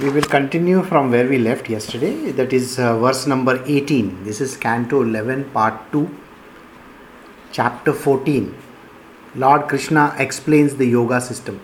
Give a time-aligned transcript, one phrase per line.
[0.00, 2.30] We will continue from where we left yesterday.
[2.30, 4.24] That is uh, verse number 18.
[4.24, 6.08] This is Canto 11, part 2,
[7.52, 8.56] chapter 14.
[9.34, 11.60] Lord Krishna explains the yoga system.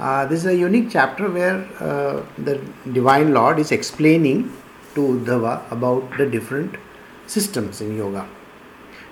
[0.00, 2.60] Uh, this is a unique chapter where uh, the
[2.92, 4.52] Divine Lord is explaining
[4.96, 6.74] to Uddhava about the different
[7.28, 8.28] systems in yoga.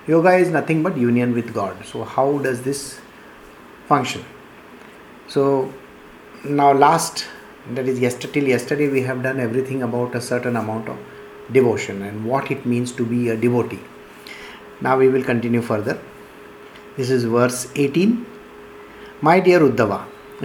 [0.08, 1.86] Yoga is nothing but union with God.
[1.86, 2.98] So, how does this
[3.86, 4.24] function?
[5.28, 5.72] So,
[6.42, 7.28] now, last
[7.74, 10.98] that is yesterday till yesterday we have done everything about a certain amount of
[11.52, 13.80] devotion and what it means to be a devotee.
[14.80, 16.00] Now we will continue further.
[16.96, 18.26] This is verse 18
[19.20, 19.98] my dear uddhava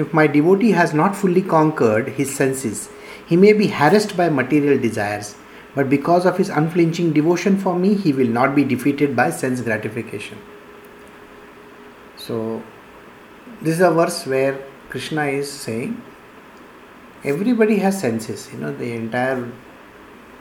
[0.03, 2.89] if my devotee has not fully conquered his senses
[3.27, 5.35] he may be harassed by material desires
[5.75, 9.61] but because of his unflinching devotion for me he will not be defeated by sense
[9.61, 10.37] gratification.
[12.17, 12.63] So
[13.61, 14.59] this is a verse where
[14.89, 16.01] krishna is saying
[17.23, 19.51] everybody has senses you know the entire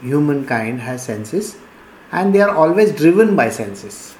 [0.00, 1.57] humankind has senses
[2.12, 4.15] and they are always driven by senses.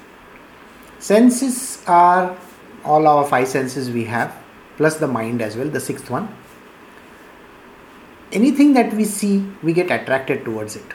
[0.99, 2.35] Senses are
[2.83, 4.35] all our five senses we have
[4.77, 6.27] plus the mind as well the sixth one.
[8.31, 10.85] Anything that we see we get attracted towards it.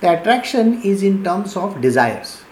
[0.00, 2.42] The attraction is in terms of desires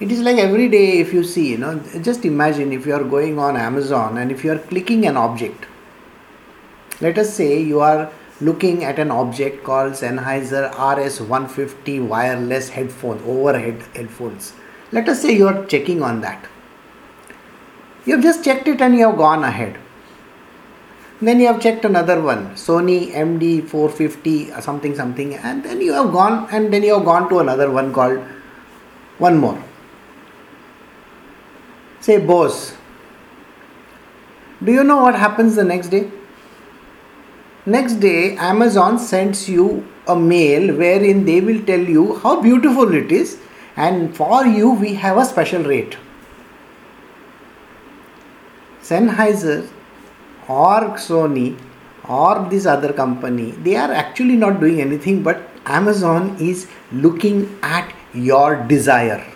[0.00, 1.76] it is like every day if you see you know
[2.08, 5.66] just imagine if you are going on amazon and if you are clicking an object.
[7.00, 8.10] Let us say you are
[8.40, 14.52] looking at an object called sennheiser rs150 wireless headphone overhead headphones.
[14.90, 16.44] Let us say you are checking on that.
[18.04, 19.78] You have just checked it and you have gone ahead.
[21.20, 26.48] Then you have checked another one sony md450 something something and then you have gone
[26.52, 28.18] and then you have gone to another one called
[29.18, 29.58] one more
[32.08, 32.72] Say Bose.
[34.64, 36.10] Do you know what happens the next day?
[37.66, 43.12] Next day, Amazon sends you a mail wherein they will tell you how beautiful it
[43.12, 43.36] is,
[43.76, 45.98] and for you, we have a special rate.
[48.80, 49.68] Sennheiser
[50.48, 51.58] or Sony
[52.08, 57.92] or this other company, they are actually not doing anything, but Amazon is looking at
[58.14, 59.26] your desire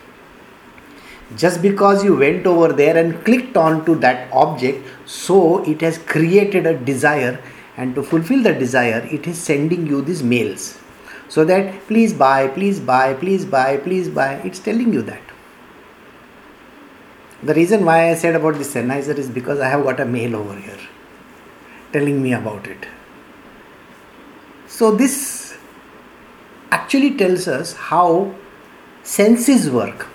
[1.36, 5.98] just because you went over there and clicked on to that object so it has
[5.98, 7.42] created a desire
[7.76, 10.78] and to fulfill the desire it is sending you these mails.
[11.28, 15.22] So that please buy please buy please buy please buy it's telling you that.
[17.42, 20.36] The reason why i said about this sennheiser is because i have got a mail
[20.36, 20.78] over here
[21.92, 22.86] telling me about it.
[24.66, 25.56] So this
[26.70, 28.34] actually tells us how
[29.02, 30.08] senses work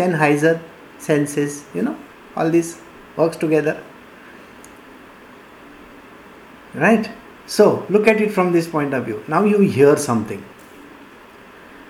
[0.00, 0.60] Sennheiser,
[0.98, 1.96] senses, you know,
[2.34, 2.80] all this
[3.16, 3.82] works together.
[6.74, 7.10] Right?
[7.46, 9.22] So, look at it from this point of view.
[9.28, 10.44] Now you hear something.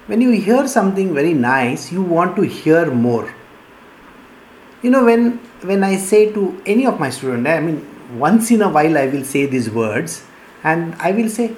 [0.06, 3.32] When you hear something very nice, you want to hear more.
[4.82, 7.87] You know, when when I say to any of my students, I mean,
[8.19, 10.25] once in a while I will say these words
[10.65, 11.54] and I will say,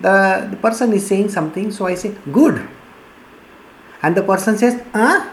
[0.00, 2.68] the, the person is saying something, so I say, good.
[4.02, 5.32] And the person says, ah,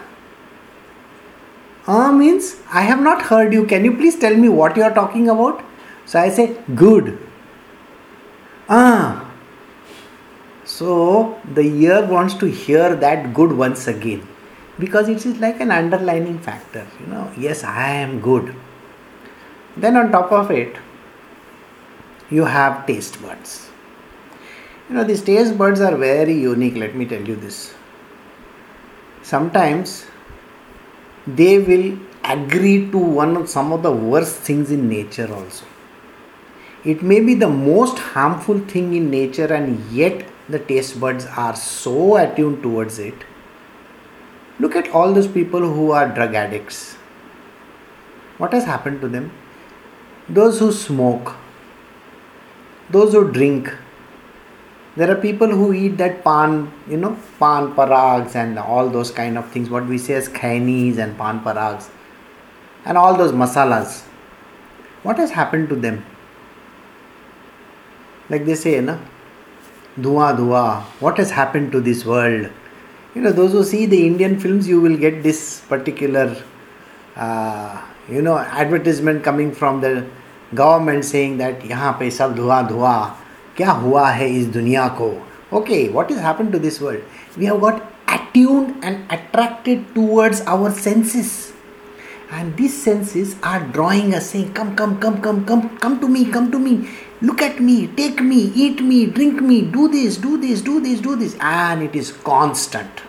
[1.86, 3.64] Ah means I have not heard you.
[3.66, 5.64] Can you please tell me what you are talking about?
[6.06, 7.18] So I say good.
[8.68, 9.26] Ah.
[10.64, 14.26] So the ear wants to hear that good once again
[14.78, 16.86] because it is like an underlining factor.
[17.00, 18.54] You know, yes, I am good.
[19.76, 20.76] Then on top of it,
[22.30, 23.68] you have taste buds.
[24.88, 26.76] You know, these taste buds are very unique.
[26.76, 27.74] Let me tell you this.
[29.22, 30.06] Sometimes
[31.36, 35.64] they will agree to one of some of the worst things in nature also.
[36.84, 41.54] It may be the most harmful thing in nature and yet the taste buds are
[41.54, 43.14] so attuned towards it.
[44.58, 46.94] Look at all those people who are drug addicts.
[48.38, 49.32] What has happened to them?
[50.28, 51.34] Those who smoke
[52.90, 53.72] those who drink
[54.96, 59.38] there are people who eat that pan, you know, pan parags and all those kind
[59.38, 61.90] of things, what we say as khainis and pan parags,
[62.84, 64.02] and all those masalas.
[65.02, 66.04] What has happened to them?
[68.28, 68.98] Like they say, na,
[69.98, 72.50] dhua dhua, what has happened to this world?
[73.14, 76.36] You know, those who see the Indian films, you will get this particular,
[77.16, 80.06] uh, you know, advertisement coming from the
[80.54, 83.16] government saying that, yahan pe sab dhua dhua.
[83.57, 85.11] क्या हुआ है इस दुनिया को
[85.57, 87.83] okay what is happen to this world we have got
[88.15, 91.29] attuned and attracted towards our senses
[92.31, 96.25] And these senses are drawing us, saying, Come, come, come, come, come, come to me,
[96.31, 96.89] come to me.
[97.21, 100.99] Look at me, take me, eat me, drink me, do this, do this, do this,
[101.01, 101.37] do this.
[101.39, 103.03] And it is constant.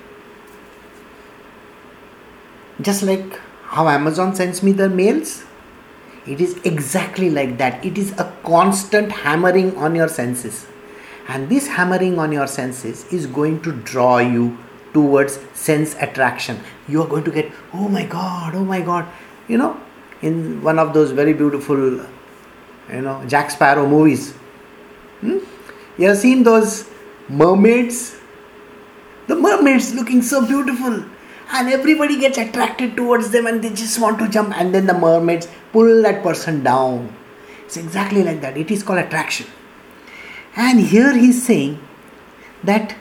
[2.81, 5.45] Just like how Amazon sends me the mails,
[6.28, 7.84] it is exactly like that.
[7.84, 10.68] It is a constant hammering on your senses.
[11.28, 14.58] And this hammering on your senses is going to draw you
[14.94, 16.60] towards sense attraction.
[16.88, 19.08] You are going to get, oh my god, oh my god.
[19.48, 19.80] You know,
[20.22, 24.34] in one of those very beautiful, you know, Jack Sparrow movies.
[25.22, 25.40] Hmm?
[25.98, 26.90] You have seen those
[27.30, 28.18] mermaids?
[29.28, 31.04] The mermaids looking so beautiful.
[31.54, 34.58] And everybody gets attracted towards them and they just want to jump.
[34.58, 37.14] And then the mermaids pull that person down.
[37.66, 38.58] It's exactly like that.
[38.58, 39.48] It is called attraction.
[40.56, 41.80] And here he's saying
[42.64, 42.96] that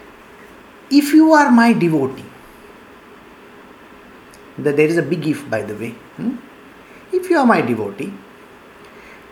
[0.91, 2.25] if you are my devotee,
[4.59, 5.91] that there is a big if by the way.
[6.17, 6.37] Hmm?
[7.13, 8.13] If you are my devotee,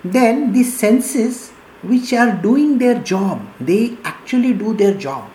[0.04, 1.50] then the senses
[1.82, 5.30] which are doing their job, they actually do their job.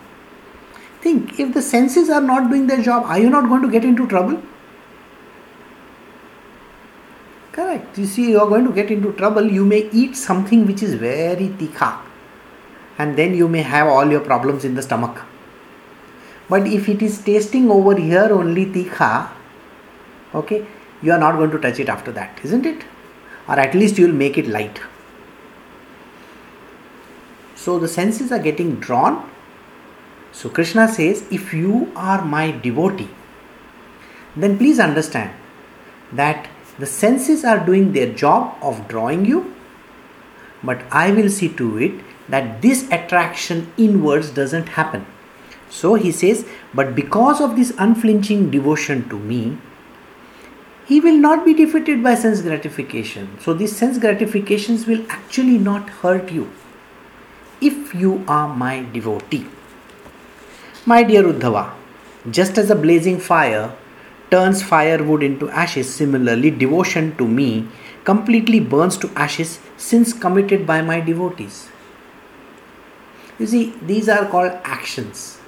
[1.04, 3.84] Think if the senses are not doing their job, are you not going to get
[3.84, 4.42] into trouble?
[7.52, 7.98] Correct.
[7.98, 9.50] You see, you are going to get into trouble.
[9.56, 11.98] You may eat something which is very tikha,
[12.96, 15.20] and then you may have all your problems in the stomach.
[16.48, 19.28] But if it is tasting over here only tikha,
[20.34, 20.66] okay,
[21.02, 22.82] you are not going to touch it after that, isn't it?
[23.46, 24.80] Or at least you will make it light.
[27.54, 29.30] So the senses are getting drawn.
[30.34, 33.08] So Krishna says, if you are my devotee,
[34.36, 35.30] then please understand
[36.12, 36.48] that
[36.78, 39.54] the senses are doing their job of drawing you,
[40.62, 41.92] but I will see to it
[42.28, 45.06] that this attraction inwards doesn't happen.
[45.70, 46.44] So he says,
[46.74, 49.56] But because of this unflinching devotion to me,
[50.86, 53.38] he will not be defeated by sense gratification.
[53.40, 56.50] So these sense gratifications will actually not hurt you
[57.60, 59.46] if you are my devotee.
[60.86, 61.72] My dear Uddhava,
[62.30, 63.74] just as a blazing fire
[64.30, 67.68] turns firewood into ashes, similarly, devotion to me
[68.04, 71.68] completely burns to ashes since committed by my devotees.
[73.38, 75.38] You see, these are called actions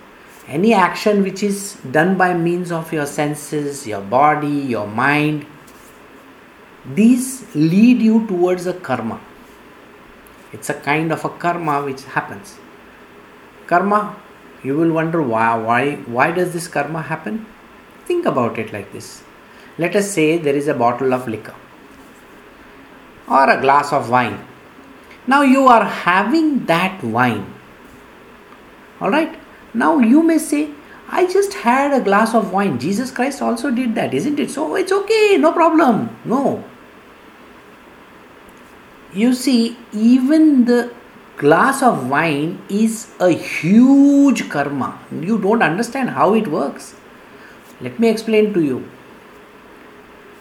[0.49, 5.45] any action which is done by means of your senses, your body, your mind,
[6.95, 9.21] these lead you towards a karma.
[10.53, 12.57] It's a kind of a karma which happens.
[13.67, 14.17] Karma,
[14.63, 17.47] you will wonder why, why, why does this karma happen?
[18.05, 19.23] Think about it like this.
[19.79, 21.55] Let us say there is a bottle of liquor
[23.29, 24.39] or a glass of wine.
[25.27, 27.53] Now you are having that wine.
[29.03, 29.39] Alright?
[29.75, 30.71] Now you may say,
[31.09, 32.79] I just had a glass of wine.
[32.79, 34.51] Jesus Christ also did that, isn't it?
[34.51, 36.17] So it's okay, no problem.
[36.25, 36.65] No.
[39.13, 40.93] You see, even the
[41.37, 44.99] glass of wine is a huge karma.
[45.13, 46.95] You don't understand how it works.
[47.81, 48.89] Let me explain to you.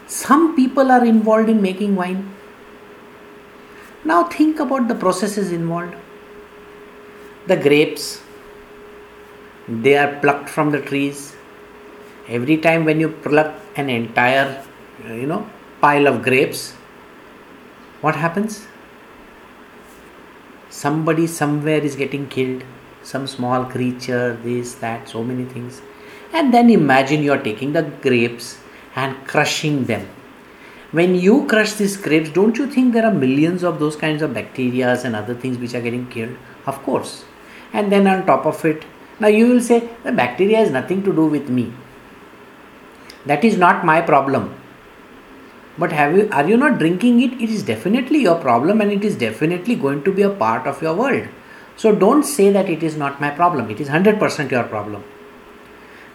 [0.07, 2.31] Some people are involved in making wine.
[4.03, 5.95] Now think about the processes involved.
[7.47, 8.21] The grapes,
[9.67, 11.35] they are plucked from the trees
[12.27, 14.63] every time when you pluck an entire
[15.07, 15.47] you know
[15.81, 16.71] pile of grapes
[18.01, 18.65] what happens
[20.83, 22.63] somebody somewhere is getting killed
[23.11, 25.81] some small creature this that so many things
[26.33, 28.57] and then imagine you are taking the grapes
[29.03, 30.07] and crushing them
[30.99, 34.33] when you crush these grapes don't you think there are millions of those kinds of
[34.39, 36.35] bacteria and other things which are getting killed
[36.73, 37.15] of course
[37.73, 38.85] and then on top of it
[39.19, 41.71] now you will say the bacteria has nothing to do with me.
[43.25, 44.53] That is not my problem.
[45.77, 47.33] But have you are you not drinking it?
[47.41, 50.81] It is definitely your problem and it is definitely going to be a part of
[50.81, 51.27] your world.
[51.75, 53.69] So don't say that it is not my problem.
[53.69, 55.03] It is 100% your problem.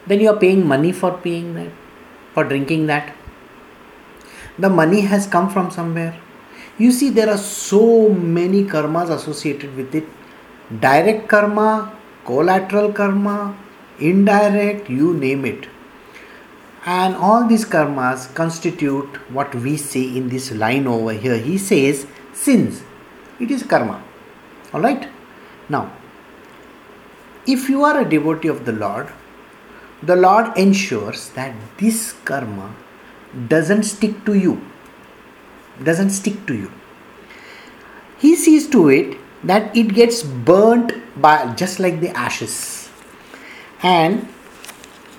[0.07, 1.69] Then you are paying money for paying that,
[2.33, 3.15] for drinking that.
[4.57, 6.19] The money has come from somewhere.
[6.77, 10.05] You see, there are so many karmas associated with it.
[10.79, 13.55] Direct karma, collateral karma,
[13.99, 15.67] indirect, you name it.
[16.85, 21.37] And all these karmas constitute what we see in this line over here.
[21.37, 22.81] He says sins.
[23.39, 24.03] It is karma.
[24.73, 25.07] Alright?
[25.69, 25.91] Now,
[27.45, 29.11] if you are a devotee of the Lord,
[30.01, 32.75] the Lord ensures that this karma
[33.47, 34.61] doesn't stick to you.
[35.83, 36.71] Doesn't stick to you.
[38.17, 42.89] He sees to it that it gets burnt by just like the ashes
[43.81, 44.27] and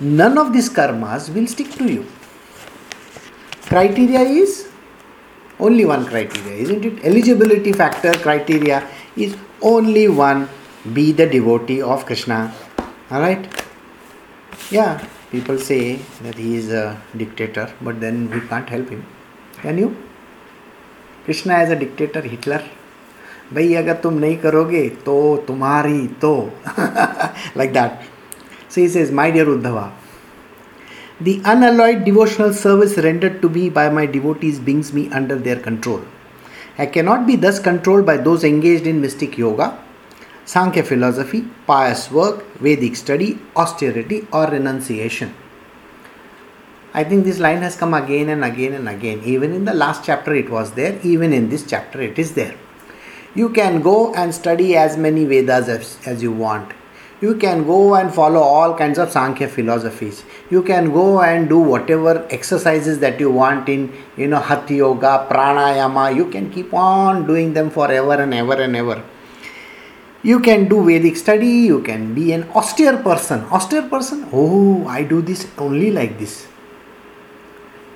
[0.01, 2.05] none of these karmas will stick to you
[3.67, 4.67] criteria is
[5.59, 7.03] only one criteria, isn't it?
[7.03, 10.47] Eligibility factor criteria is only one
[10.93, 12.53] be the devotee of Krishna.
[13.11, 13.47] Alright?
[14.69, 19.05] Yeah, people say that he is a dictator, but then we can't help him.
[19.61, 19.97] Can you?
[21.25, 22.63] Krishna as a dictator, Hitler.
[23.53, 25.15] भाई अगर तुम नहीं करोगे तो
[25.47, 26.31] तुम्हारी तो
[27.55, 28.01] like that.
[28.72, 29.92] so he says, My dear Uddhava,
[31.20, 36.02] the unalloyed devotional service rendered to me by my devotees brings me under their control.
[36.78, 39.78] I cannot be thus controlled by those engaged in mystic yoga,
[40.46, 45.34] Sankhya philosophy, pious work, Vedic study, austerity, or renunciation.
[46.94, 49.22] I think this line has come again and again and again.
[49.22, 52.56] Even in the last chapter, it was there, even in this chapter, it is there.
[53.34, 56.72] You can go and study as many Vedas as, as you want.
[57.22, 60.24] You can go and follow all kinds of Sankhya philosophies.
[60.50, 65.28] You can go and do whatever exercises that you want in, you know, Hatha Yoga,
[65.30, 66.16] Pranayama.
[66.16, 69.04] You can keep on doing them forever and ever and ever.
[70.24, 71.46] You can do Vedic study.
[71.46, 73.44] You can be an austere person.
[73.44, 74.28] Austere person?
[74.32, 76.48] Oh, I do this only like this.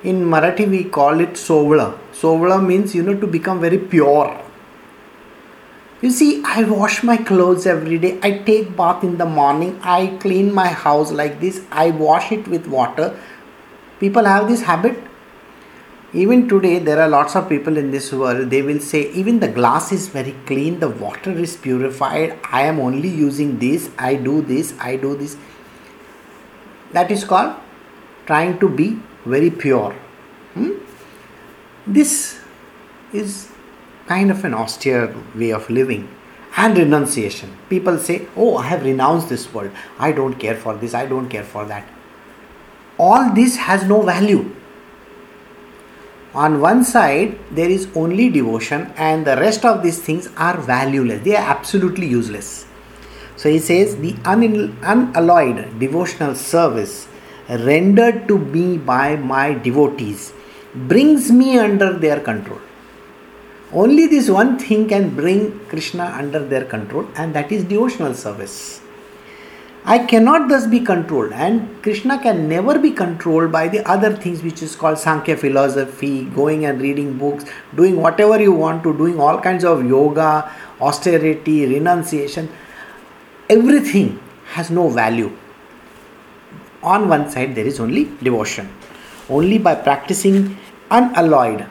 [0.03, 1.97] In Marathi, we call it Sovla.
[2.13, 4.46] Sovla means, you know, to become very pure
[6.01, 8.19] you see, I wash my clothes every day.
[8.21, 9.79] I take bath in the morning.
[9.81, 11.61] I clean my house like this.
[11.71, 13.19] I wash it with water.
[13.99, 14.97] People have this habit.
[16.13, 18.49] Even today, there are lots of people in this world.
[18.49, 20.79] They will say, even the glass is very clean.
[20.79, 22.39] The water is purified.
[22.51, 23.89] I am only using this.
[23.97, 24.73] I do this.
[24.79, 25.35] I do this.
[26.93, 27.55] That is called
[28.25, 29.93] trying to be very pure.
[30.53, 30.71] Hmm?
[31.85, 32.39] This
[33.11, 33.49] is
[34.07, 36.09] kind of an austere way of living
[36.55, 37.55] and renunciation.
[37.69, 39.71] People say, Oh, I have renounced this world.
[39.99, 40.93] I don't care for this.
[40.93, 41.87] I don't care for that.
[42.97, 44.53] All this has no value.
[46.33, 51.23] On one side, there is only devotion, and the rest of these things are valueless.
[51.23, 52.65] They are absolutely useless.
[53.35, 57.07] So he says, The unalloyed devotional service
[57.49, 60.33] rendered to me by my devotees
[60.75, 62.59] brings me under their control.
[63.73, 68.79] Only this one thing can bring Krishna under their control, and that is devotional service.
[69.83, 74.41] I cannot thus be controlled, and Krishna can never be controlled by the other things
[74.41, 77.43] which is called Sankhya philosophy, going and reading books,
[77.75, 82.49] doing whatever you want to, doing all kinds of yoga, austerity, renunciation.
[83.49, 84.19] Everything
[84.53, 85.31] has no value.
[86.83, 88.73] On one side, there is only devotion.
[89.29, 90.57] Only by practicing
[90.89, 91.65] unalloyed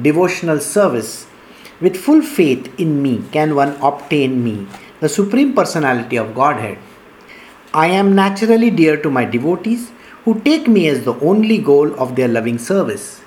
[0.00, 1.26] devotional service
[1.82, 4.66] with full faith in me can one obtain me,
[5.00, 6.78] the Supreme Personality of Godhead.
[7.74, 9.90] I am naturally dear to my devotees
[10.24, 13.20] who take me as the only goal of their loving service.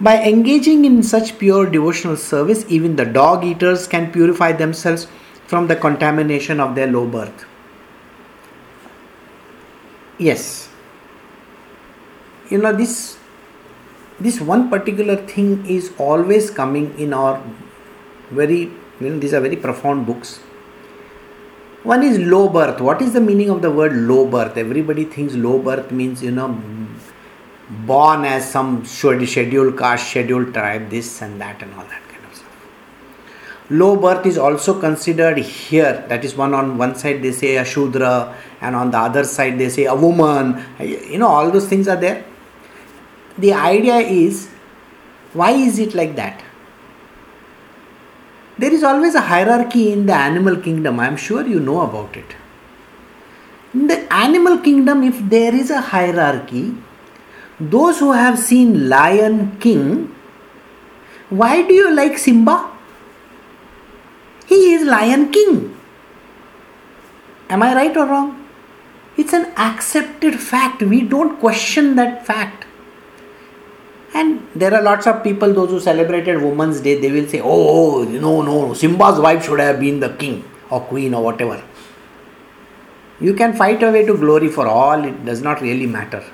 [0.00, 5.08] By engaging in such pure devotional service, even the dog eaters can purify themselves
[5.48, 7.44] from the contamination of their low birth.
[10.16, 10.68] Yes.
[12.50, 13.18] You know, this
[14.20, 17.42] this one particular thing is always coming in our
[18.30, 18.70] very
[19.00, 20.38] you know these are very profound books.
[21.82, 22.80] One is low birth.
[22.80, 24.56] What is the meaning of the word low birth?
[24.56, 26.48] Everybody thinks low birth means you know
[27.86, 32.34] born as some scheduled caste scheduled tribe this and that and all that kind of
[32.34, 32.66] stuff.
[33.70, 36.04] Low birth is also considered here.
[36.08, 39.58] That is one on one side they say a shudra and on the other side
[39.58, 40.62] they say a woman.
[40.78, 42.24] You know all those things are there.
[43.38, 44.48] The idea is
[45.32, 46.42] why is it like that
[48.60, 51.00] there is always a hierarchy in the animal kingdom.
[51.00, 52.36] I am sure you know about it.
[53.72, 56.74] In the animal kingdom, if there is a hierarchy,
[57.58, 60.14] those who have seen Lion King,
[61.30, 62.70] why do you like Simba?
[64.46, 65.76] He is Lion King.
[67.48, 68.46] Am I right or wrong?
[69.16, 70.82] It's an accepted fact.
[70.82, 72.66] We don't question that fact.
[74.12, 78.00] And there are lots of people, those who celebrated Women's Day, they will say, oh,
[78.00, 81.62] oh no, no, Simba's wife should have been the king or queen or whatever.
[83.20, 86.24] You can fight away to glory for all, it does not really matter.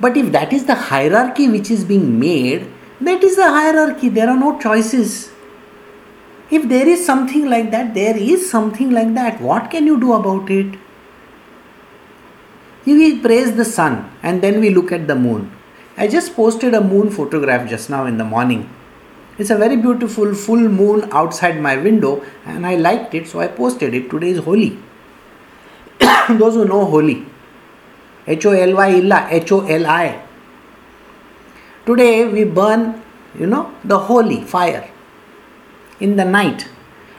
[0.00, 4.28] But if that is the hierarchy which is being made, that is the hierarchy, there
[4.28, 5.30] are no choices.
[6.50, 9.40] If there is something like that, there is something like that.
[9.40, 10.78] What can you do about it?
[12.84, 15.55] We praise the sun and then we look at the moon.
[15.98, 18.68] I just posted a moon photograph just now in the morning.
[19.38, 23.48] It's a very beautiful full moon outside my window and I liked it so I
[23.48, 24.10] posted it.
[24.10, 24.78] Today is Holi.
[26.28, 27.24] Those who know Holi.
[28.26, 30.22] H O L Y Illa, H O L I.
[31.86, 33.02] Today we burn,
[33.38, 34.90] you know, the holy fire
[36.00, 36.68] in the night.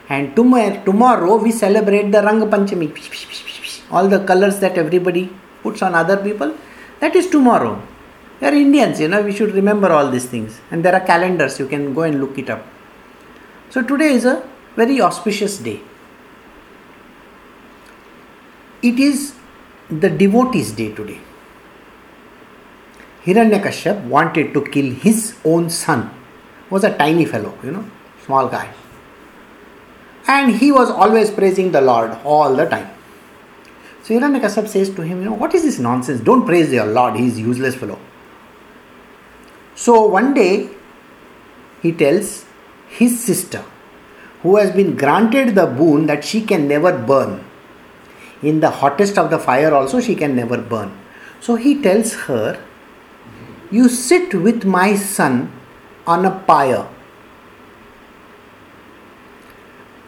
[0.08, 3.90] And tomorrow, tomorrow we celebrate the Rang Panchami.
[3.90, 5.30] All the colors that everybody
[5.62, 6.54] puts on other people,
[7.00, 7.82] that is tomorrow.
[8.40, 10.60] We are Indians, you know, we should remember all these things.
[10.70, 12.64] And there are calendars, you can go and look it up.
[13.70, 15.80] So today is a very auspicious day.
[18.80, 19.34] It is
[19.90, 21.20] the devotees' day today.
[23.24, 26.10] Hiranyakashyap wanted to kill his own son.
[26.70, 27.84] Was a tiny fellow, you know,
[28.24, 28.72] small guy.
[30.28, 32.90] And he was always praising the Lord all the time.
[34.02, 36.20] So Hiranyakashyap says to him, you know, what is this nonsense?
[36.20, 37.98] Don't praise your Lord, he is useless fellow.
[39.78, 40.70] So one day
[41.82, 42.44] he tells
[42.88, 43.64] his sister,
[44.42, 47.44] who has been granted the boon that she can never burn.
[48.42, 50.98] In the hottest of the fire, also, she can never burn.
[51.40, 52.60] So he tells her,
[53.70, 55.52] You sit with my son
[56.08, 56.88] on a pyre.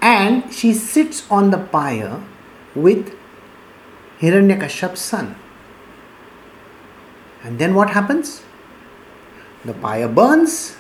[0.02, 2.20] And she sits on the pyre
[2.74, 3.14] with
[4.18, 5.36] Hiranyakashyap's son.
[7.44, 8.42] And then what happens?
[9.64, 10.76] The pyre burns,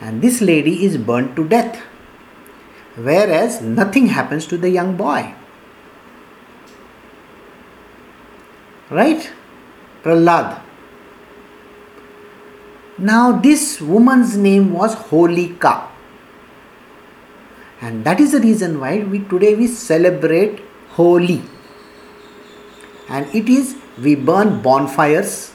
[0.00, 1.80] and this lady is burnt to death,
[2.94, 5.34] whereas nothing happens to the young boy.
[8.90, 9.30] Right?
[10.04, 10.60] Prahlad.
[12.98, 15.88] Now, this woman's name was Holika.
[17.80, 21.42] And that is the reason why we today we celebrate Holi.
[23.08, 25.53] And it is we burn bonfires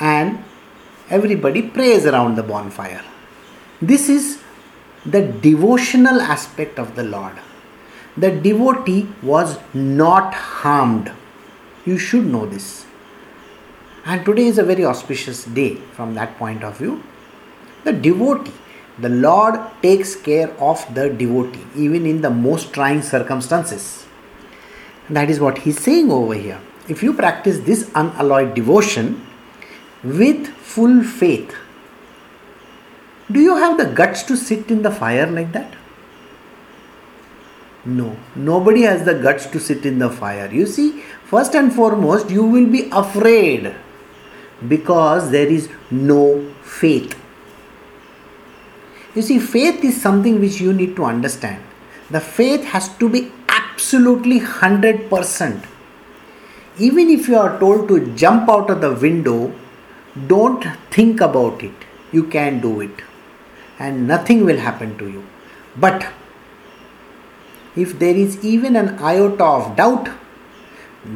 [0.00, 0.44] and
[1.10, 3.04] everybody prays around the bonfire.
[3.80, 4.42] This is
[5.04, 7.34] the devotional aspect of the Lord.
[8.16, 11.10] The devotee was not harmed.
[11.84, 12.86] You should know this.
[14.04, 17.02] And today is a very auspicious day from that point of view.
[17.84, 18.52] The devotee,
[18.98, 24.06] the Lord takes care of the devotee even in the most trying circumstances.
[25.08, 26.60] That is what he's saying over here.
[26.88, 29.26] If you practice this unalloyed devotion,
[30.02, 31.54] with full faith.
[33.30, 35.74] Do you have the guts to sit in the fire like that?
[37.84, 40.48] No, nobody has the guts to sit in the fire.
[40.52, 43.74] You see, first and foremost, you will be afraid
[44.68, 47.18] because there is no faith.
[49.14, 51.62] You see, faith is something which you need to understand.
[52.10, 55.66] The faith has to be absolutely 100%.
[56.78, 59.52] Even if you are told to jump out of the window,
[60.26, 61.74] don't think about it.
[62.12, 63.02] You can do it.
[63.78, 65.24] And nothing will happen to you.
[65.76, 66.06] But
[67.74, 70.10] if there is even an iota of doubt,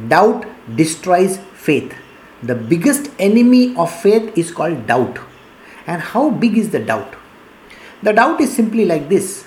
[0.07, 1.93] doubt destroys faith.
[2.41, 5.19] The biggest enemy of faith is called doubt.
[5.85, 7.15] And how big is the doubt?
[8.03, 9.45] The doubt is simply like this.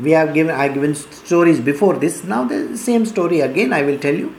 [0.00, 2.24] We have given I have given stories before this.
[2.24, 4.34] Now the same story again I will tell you.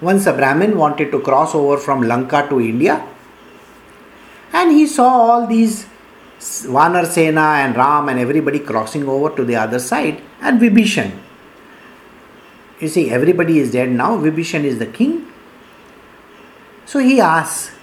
[0.00, 3.06] Once a Brahmin wanted to cross over from Lanka to India,
[4.52, 5.86] and he saw all these
[6.38, 11.12] Vanar Sena and Ram and everybody crossing over to the other side, and Vibhishan.
[12.78, 15.26] You see, everybody is dead now, Vibhishan is the king.
[16.84, 17.74] So he asks,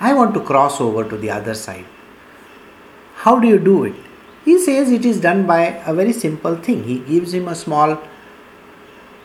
[0.00, 1.86] I want to cross over to the other side.
[3.14, 3.94] How do you do it?
[4.44, 6.82] He says it is done by a very simple thing.
[6.84, 7.98] He gives him a small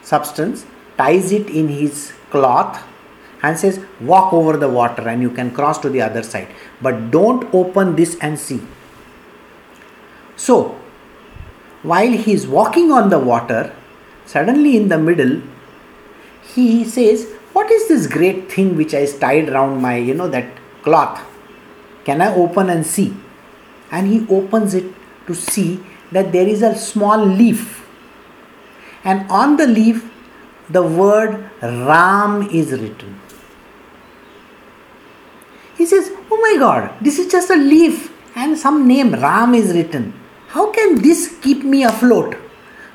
[0.04, 0.66] substance,
[0.96, 2.84] ties it in his cloth
[3.42, 6.48] and says walk over the water and you can cross to the other side.
[6.82, 8.62] But don't open this and see.
[10.36, 10.80] So
[11.84, 13.74] while he is walking on the water
[14.26, 15.42] suddenly in the middle
[16.54, 20.46] he says what is this great thing which i tied around my you know that
[20.84, 21.22] cloth?
[22.04, 23.16] Can i open and see?
[23.92, 24.86] And he opens it
[25.28, 27.88] to see that there is a small leaf.
[29.04, 30.10] And on the leaf
[30.70, 33.20] the word Ram is written.
[35.78, 39.74] He says, Oh my god, this is just a leaf and some name Ram is
[39.74, 40.14] written.
[40.48, 42.36] How can this keep me afloat?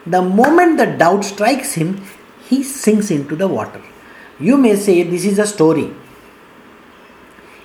[0.06, 2.02] The moment the doubt strikes him,
[2.48, 3.82] he sinks into the water.
[4.38, 5.92] You may say this is a story.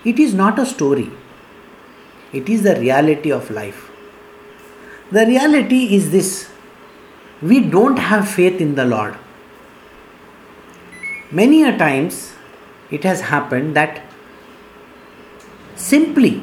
[0.06, 1.12] It is not a story,
[2.32, 3.92] it is the reality of life.
[5.12, 6.50] The reality is this
[7.42, 9.18] we don't have faith in the Lord
[11.32, 12.34] many a times
[12.92, 14.02] it has happened that
[15.76, 16.42] simply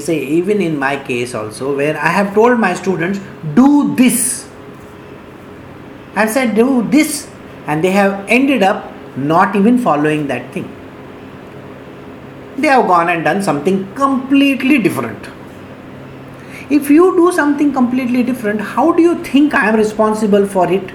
[0.00, 3.20] say even in my case also where i have told my students
[3.54, 4.48] do this
[6.14, 7.28] i said do this
[7.66, 10.68] and they have ended up not even following that thing
[12.60, 15.28] they have gone and done something completely different.
[16.70, 20.90] If you do something completely different, how do you think I am responsible for it?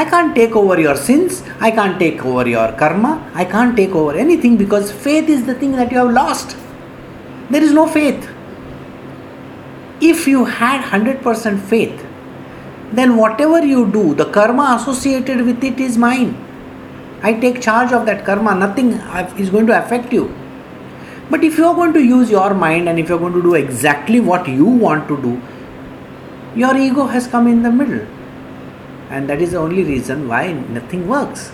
[0.00, 3.92] I can't take over your sins, I can't take over your karma, I can't take
[3.92, 6.54] over anything because faith is the thing that you have lost.
[7.48, 8.28] There is no faith.
[10.02, 12.04] If you had 100% faith,
[12.92, 16.36] then whatever you do, the karma associated with it is mine.
[17.22, 18.92] I take charge of that karma, nothing
[19.38, 20.34] is going to affect you.
[21.30, 23.42] But if you are going to use your mind and if you are going to
[23.42, 25.40] do exactly what you want to do,
[26.54, 28.06] your ego has come in the middle.
[29.10, 31.52] And that is the only reason why nothing works.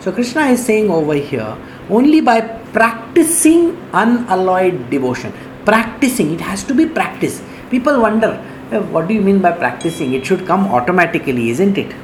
[0.00, 1.56] So Krishna is saying over here
[1.90, 2.40] only by
[2.72, 5.32] practicing unalloyed devotion.
[5.64, 7.42] Practicing, it has to be practice.
[7.70, 10.12] People wonder, eh, what do you mean by practicing?
[10.14, 11.94] It should come automatically, isn't it?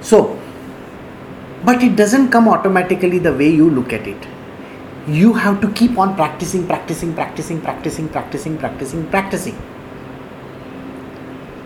[0.00, 0.38] So,
[1.64, 4.26] but it doesn't come automatically the way you look at it.
[5.06, 9.56] You have to keep on practicing, practicing, practicing, practicing, practicing, practicing, practicing.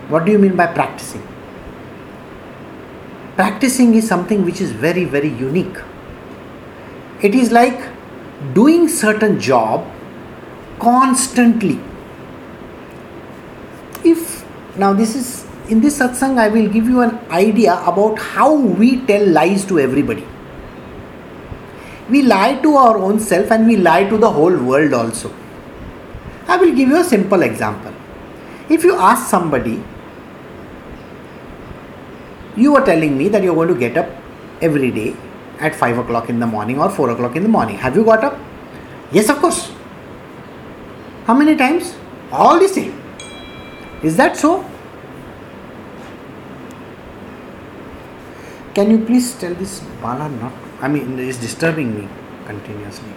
[0.09, 1.27] What do you mean by practicing?
[3.37, 5.77] Practicing is something which is very, very unique.
[7.23, 7.89] It is like
[8.53, 9.91] doing certain job
[10.79, 11.81] constantly.
[14.05, 14.45] If
[14.77, 19.01] now this is in this satsang, I will give you an idea about how we
[19.07, 20.27] tell lies to everybody.
[22.11, 25.33] We lie to our own self and we lie to the whole world also.
[26.47, 27.95] I will give you a simple example.
[28.69, 29.83] If you ask somebody,
[32.57, 34.09] you were telling me that you're going to get up
[34.61, 35.17] every day
[35.61, 37.77] at 5 o'clock in the morning or 4 o'clock in the morning.
[37.79, 38.39] Have you got up?
[39.13, 39.73] Yes, of course.
[41.25, 41.95] How many times?
[42.33, 43.01] All the same.
[44.03, 44.65] Is that so?
[48.75, 50.53] Can you please tell this Bala not?
[50.81, 52.09] I mean, it's disturbing me
[52.47, 53.13] continuously.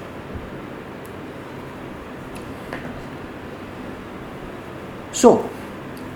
[5.12, 5.50] So,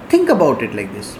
[0.09, 1.17] think about it like this.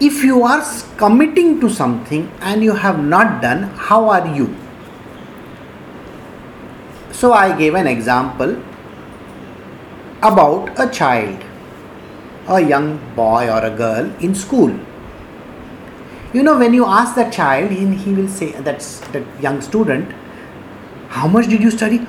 [0.00, 0.62] If you are
[0.96, 4.54] committing to something and you have not done, how are you?
[7.12, 8.56] So, I gave an example
[10.22, 11.44] about a child,
[12.48, 14.76] a young boy or a girl in school.
[16.32, 20.12] You know when you ask that child he, he will say that's that young student
[21.14, 22.04] how much did you study?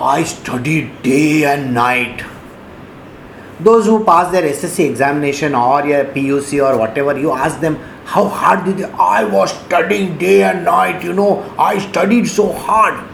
[0.00, 2.24] I studied day and night
[3.64, 8.24] those who pass their ssc examination or your puc or whatever you ask them how
[8.26, 11.54] hard did you i was studying day and night you know.
[11.58, 13.08] I studied so hard.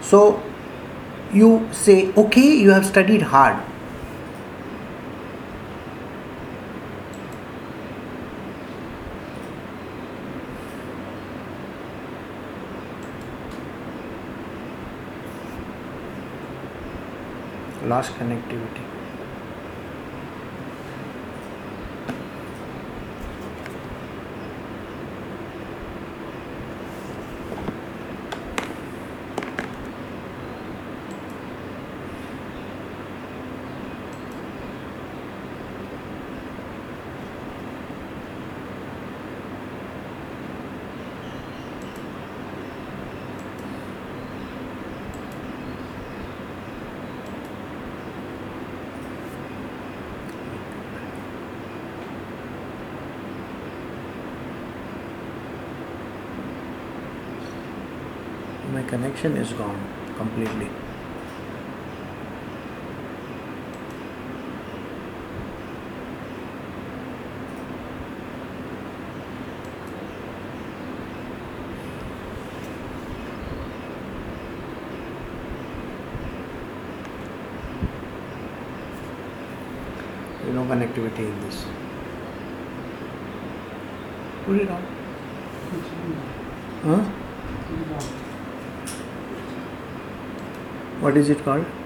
[0.00, 0.42] So
[1.32, 3.62] you say okay you have studied hard
[17.88, 18.77] lost connectivity
[58.72, 59.80] my connection is gone
[60.16, 60.68] completely.
[80.52, 81.64] No connectivity in this.
[84.44, 84.82] Put it on.
[86.82, 87.18] Huh?
[91.08, 91.77] What is it called?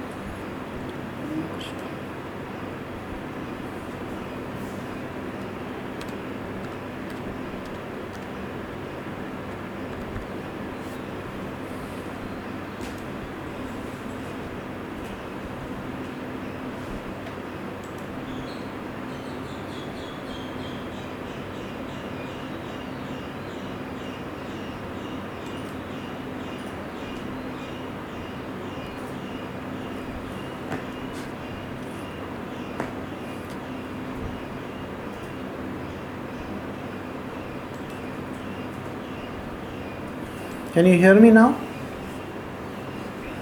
[40.73, 41.53] Can you hear me now?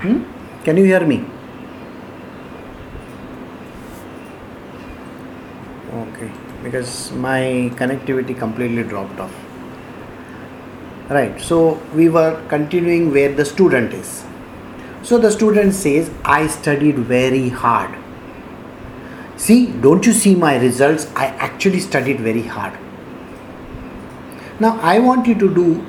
[0.02, 0.24] Hmm?
[0.64, 1.24] Can you hear me?
[5.94, 6.30] Okay,
[6.64, 9.32] because my connectivity completely dropped off.
[11.08, 14.24] Right, so we were continuing where the student is.
[15.02, 17.96] So the student says, I studied very hard.
[19.36, 21.06] See, don't you see my results?
[21.14, 22.76] I actually studied very hard.
[24.58, 25.86] Now, I want you to do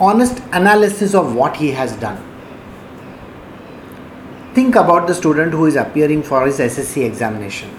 [0.00, 2.24] honest analysis of what he has done.
[4.54, 7.70] Think about the student who is appearing for his SSC examination.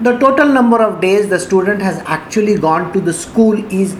[0.00, 3.96] The total number of days the student has actually gone to the school is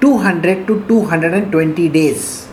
[0.00, 2.48] 200 to 220 days.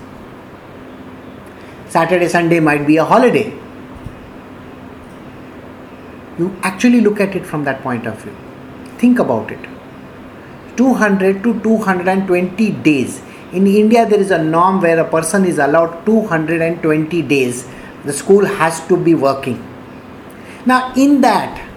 [1.89, 3.53] Saturday, Sunday might be a holiday.
[6.37, 8.35] You actually look at it from that point of view.
[8.97, 9.59] Think about it.
[10.77, 13.21] 200 to 220 days.
[13.53, 17.67] In India, there is a norm where a person is allowed 220 days.
[18.05, 19.59] The school has to be working.
[20.65, 21.67] Now, in that,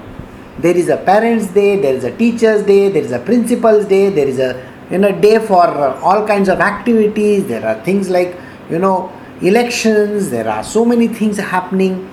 [0.59, 4.09] there is a parents' day, there is a teachers' day, there is a principal's day,
[4.11, 7.47] there is a you know day for all kinds of activities.
[7.47, 8.37] There are things like
[8.71, 10.31] you know elections.
[10.31, 12.09] There are so many things happening.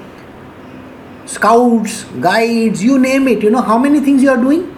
[1.26, 3.44] Scouts, guides, you name it.
[3.44, 4.76] You know how many things you are doing.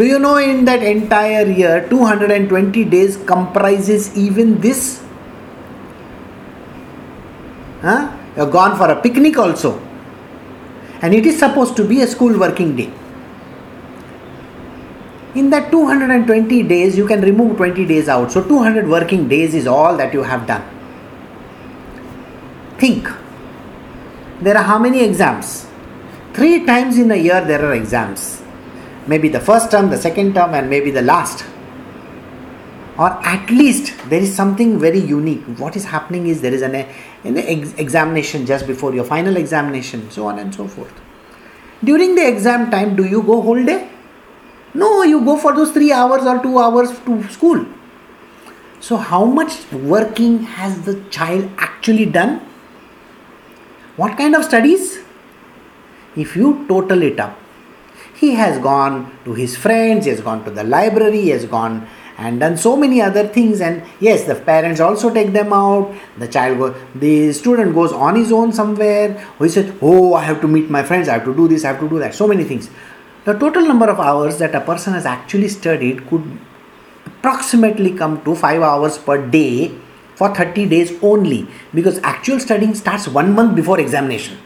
[0.00, 5.02] Do you know in that entire year, 220 days comprises even this?
[7.82, 8.16] Huh?
[8.34, 9.78] You're gone for a picnic also.
[11.02, 12.90] And it is supposed to be a school working day.
[15.34, 18.32] In that 220 days, you can remove 20 days out.
[18.32, 20.64] So 200 working days is all that you have done.
[22.78, 23.06] Think.
[24.40, 25.66] There are how many exams?
[26.32, 28.39] Three times in a year there are exams
[29.06, 31.44] maybe the first term, the second term, and maybe the last.
[32.98, 35.42] Or at least there is something very unique.
[35.58, 40.10] What is happening is there is an, an ex- examination just before your final examination,
[40.10, 40.92] so on and so forth.
[41.82, 43.88] During the exam time, do you go whole day?
[44.74, 47.64] No, you go for those three hours or two hours to school.
[48.80, 52.40] So, how much working has the child actually done?
[53.96, 54.98] What kind of studies?
[56.16, 57.38] If you total it up,
[58.20, 61.88] he has gone to his friends, he has gone to the library, he has gone
[62.18, 65.94] and done so many other things and yes the parents also take them out.
[66.18, 69.08] The child go, the student goes on his own somewhere.
[69.38, 71.68] He says oh i have to meet my friends i have to do this i
[71.68, 72.14] have to do that.
[72.14, 72.68] So many things.
[73.24, 76.38] The total number of hours that a person has actually studied could
[77.06, 79.72] approximately come to 5 hours per day
[80.14, 84.38] for 30 days only because actual studying starts one month before examination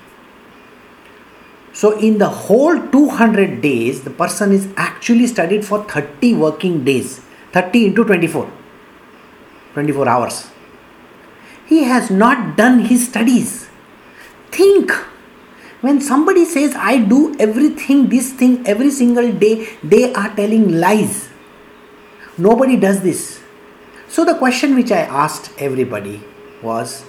[1.74, 7.20] so, in the whole 200 days, the person is actually studied for 30 working days,
[7.50, 8.48] 30 into 24,
[9.72, 10.50] 24 hours.
[11.66, 13.68] He has not done his studies.
[14.52, 14.92] Think
[15.80, 21.28] when somebody says, I do everything, this thing every single day, they are telling lies.
[22.38, 23.40] Nobody does this.
[24.08, 26.22] So, the question which I asked everybody
[26.62, 27.04] was,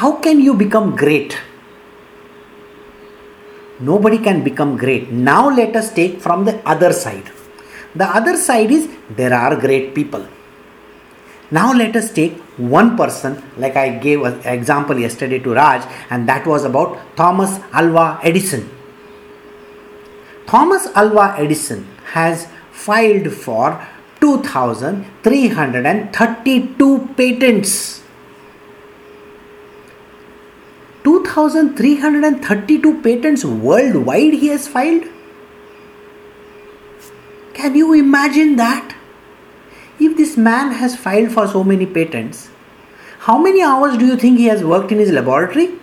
[0.00, 1.38] How can you become great?
[3.90, 5.10] Nobody can become great.
[5.10, 7.30] Now let us take from the other side.
[7.94, 10.26] The other side is there are great people.
[11.50, 16.26] Now let us take one person, like I gave an example yesterday to Raj, and
[16.28, 18.70] that was about Thomas Alva Edison.
[20.46, 23.84] Thomas Alva Edison has filed for
[24.20, 28.01] 2332 patents
[31.04, 35.04] 2332 patents worldwide he has filed.
[37.54, 38.94] Can you imagine that?
[39.98, 42.50] If this man has filed for so many patents,
[43.20, 45.78] how many hours do you think he has worked in his laboratory?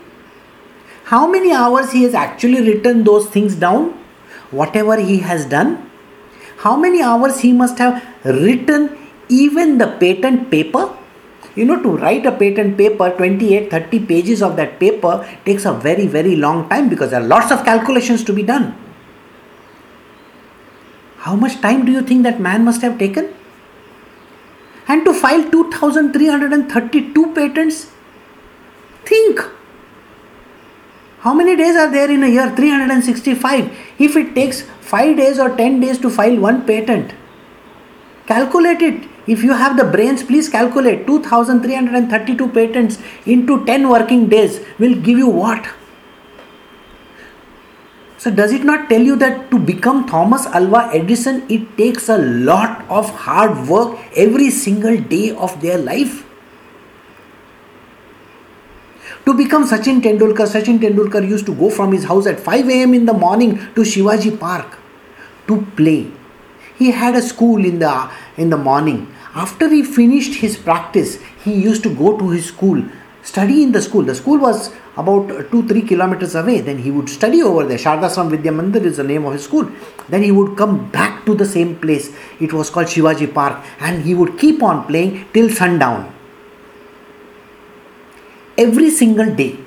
[1.06, 3.94] How many hours he has actually written those things down?
[4.52, 5.90] Whatever he has done?
[6.58, 8.98] How many hours he must have written
[9.30, 10.96] even the patent paper?
[11.56, 15.14] You know to write a patent paper 28 30 pages of that paper
[15.46, 18.76] takes a very very long time because there are lots of calculations to be done.
[21.18, 23.34] How much time do you think that man must have taken?
[24.88, 27.92] And to file 2332 patents?
[29.06, 29.42] Think!
[31.20, 32.50] How many days are there in a year?
[32.56, 37.14] 365 if it takes 5 days or 10 days to file one patent
[38.28, 44.60] calculate it if you have the brains, please calculate 2332 patents into 10 working days
[44.80, 45.68] will give you what?
[48.18, 52.18] So, does it not tell you that to become Thomas Alva Edison, it takes a
[52.18, 56.26] lot of hard work every single day of their life?
[59.26, 62.94] To become Sachin Tendulkar, Sachin Tendulkar used to go from his house at 5 am
[62.94, 64.80] in the morning to Shivaji Park
[65.48, 66.12] to play.
[66.78, 69.08] He had a school in the in the morning.
[69.36, 72.84] After he finished his practice, he used to go to his school,
[73.22, 74.04] study in the school.
[74.04, 76.62] The school was about 2 3 kilometers away.
[76.62, 77.78] Then he would study over there.
[77.78, 79.70] Shardasram Vidya Mandir is the name of his school.
[80.10, 82.12] Then he would come back to the same place.
[82.40, 83.64] It was called Shivaji Park.
[83.80, 86.14] And he would keep on playing till sundown.
[88.58, 89.58] Every single day,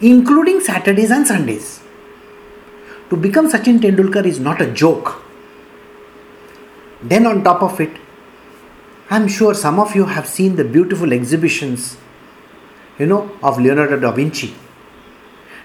[0.00, 1.80] including Saturdays and Sundays.
[3.10, 5.22] To become Sachin Tendulkar is not a joke.
[7.02, 7.90] Then, on top of it,
[9.10, 11.96] I'm sure some of you have seen the beautiful exhibitions
[12.98, 14.54] you know, of Leonardo da Vinci.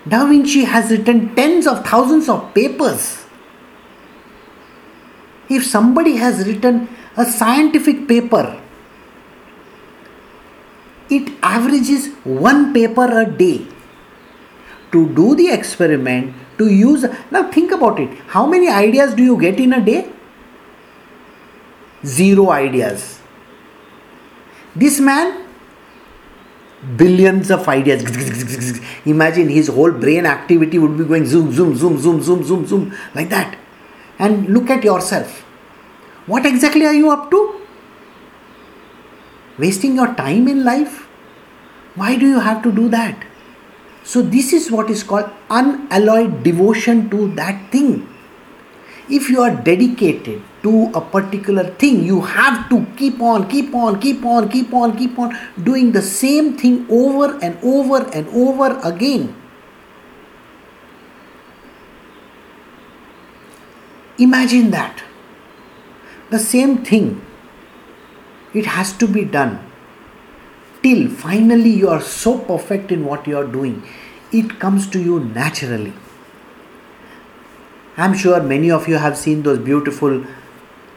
[0.08, 3.26] Da Vinci has written tens of thousands of papers.
[5.50, 8.62] If somebody has written a scientific paper,
[11.10, 13.66] it averages one paper a day.
[14.92, 17.06] To do the experiment, to use.
[17.30, 18.10] Now think about it.
[18.28, 20.12] How many ideas do you get in a day?
[22.04, 23.19] Zero ideas.
[24.76, 25.50] This man
[26.96, 28.04] billions of ideas.
[29.06, 32.96] Imagine his whole brain activity would be going zoom, zoom, zoom, zoom, zoom, zoom, zoom,
[33.16, 33.58] like that.
[34.18, 35.42] And look at yourself.
[36.26, 37.62] What exactly are you up to?
[39.58, 41.08] Wasting your time in life?
[41.96, 43.26] Why do you have to do that?
[44.04, 48.08] So, this is what is called unalloyed devotion to that thing
[49.10, 52.04] if you are dedicated to a particular thing.
[52.04, 56.02] You have to keep on keep on keep on keep on keep on doing the
[56.02, 59.36] same thing over and over and over again.
[64.18, 65.04] Imagine that.
[66.30, 67.26] The same thing
[68.54, 69.60] it has to be done
[70.84, 73.84] till finally you are so perfect in what you are doing
[74.32, 75.94] it comes to you naturally.
[77.98, 80.24] I'm sure many of you have seen those beautiful,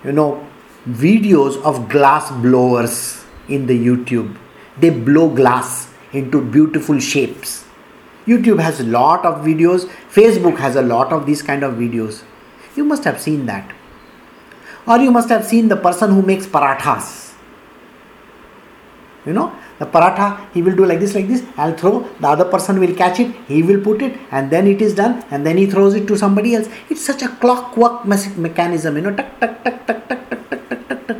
[0.05, 0.47] you know,
[0.89, 4.37] videos of glass blowers in the YouTube.
[4.79, 7.65] They blow glass into beautiful shapes.
[8.27, 12.23] YouTube has a lot of videos, Facebook has a lot of these kind of videos.
[12.77, 13.73] You must have seen that.
[14.87, 17.35] Or you must have seen the person who makes parathas.
[19.27, 21.43] You know, the paratha he will do like this like this.
[21.57, 24.81] I'll throw the other person will catch it he will put it and then it
[24.83, 26.69] is done and then he throws it to somebody else.
[26.91, 30.89] It's such a clockwork mechanism you know tuck tuck tuck tuck tuck tuck tuck tuck
[30.89, 31.17] tuck tuck.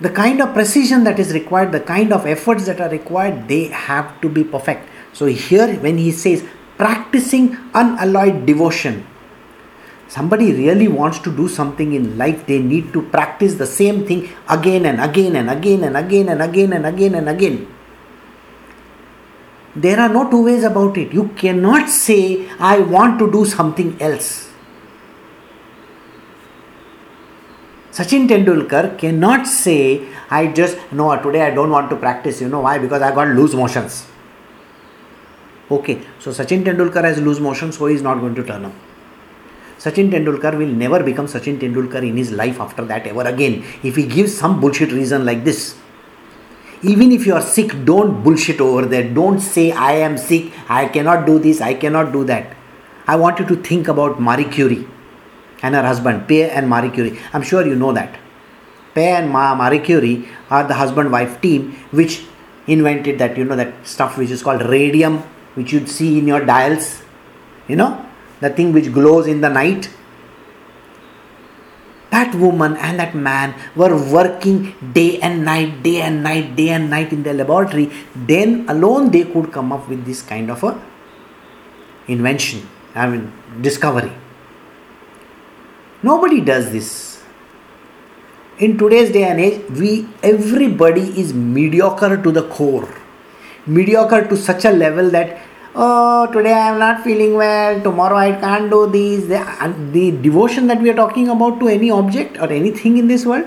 [0.00, 3.64] The kind of precision that is required the kind of efforts that are required they
[3.64, 4.88] have to be perfect.
[5.12, 6.44] So here when he says
[6.76, 9.04] practicing unalloyed devotion
[10.08, 14.28] somebody really wants to do something in life, they need to practice the same thing
[14.48, 17.74] again and again and again and again and again and again and again.
[19.76, 21.12] There are no two ways about it.
[21.12, 24.48] You cannot say, I want to do something else.
[27.92, 32.40] Sachin Tendulkar cannot say, I just, no, today I don't want to practice.
[32.40, 32.78] You know why?
[32.78, 34.06] Because I got loose motions.
[35.70, 38.72] Okay, so Sachin Tendulkar has loose motions, so he is not going to turn up.
[39.78, 43.94] Sachin Tendulkar will never become Sachin Tendulkar in his life after that ever again if
[43.96, 45.76] he gives some bullshit reason like this.
[46.82, 49.12] Even if you are sick, don't bullshit over there.
[49.12, 52.56] Don't say, I am sick, I cannot do this, I cannot do that.
[53.06, 54.86] I want you to think about Marie Curie
[55.62, 57.18] and her husband, Pierre and Marie Curie.
[57.32, 58.18] I'm sure you know that.
[58.94, 62.22] Pierre and Ma- Marie Curie are the husband wife team which
[62.66, 65.18] invented that, you know, that stuff which is called radium,
[65.54, 67.02] which you'd see in your dials,
[67.66, 68.07] you know,
[68.40, 69.90] the thing which glows in the night.
[72.10, 76.88] That woman and that man were working day and night, day and night, day and
[76.88, 77.90] night in their laboratory.
[78.14, 80.80] Then alone they could come up with this kind of a
[82.08, 84.12] invention, I mean discovery.
[86.02, 87.22] Nobody does this.
[88.58, 92.88] In today's day and age, we everybody is mediocre to the core.
[93.66, 95.40] Mediocre to such a level that
[95.80, 97.80] oh today i am not feeling well.
[97.80, 99.26] Tomorrow i can't do this.
[99.26, 103.24] the, the devotion that we are talking about to any object or anything in this
[103.24, 103.46] world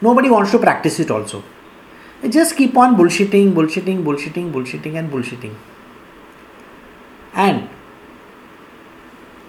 [0.00, 1.44] nobody wants to practice it also.
[2.20, 5.54] They just keep on bullshitting bullshitting bullshitting bullshitting and bullshitting.
[7.32, 7.68] And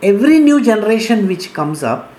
[0.03, 2.13] every new generation which comes up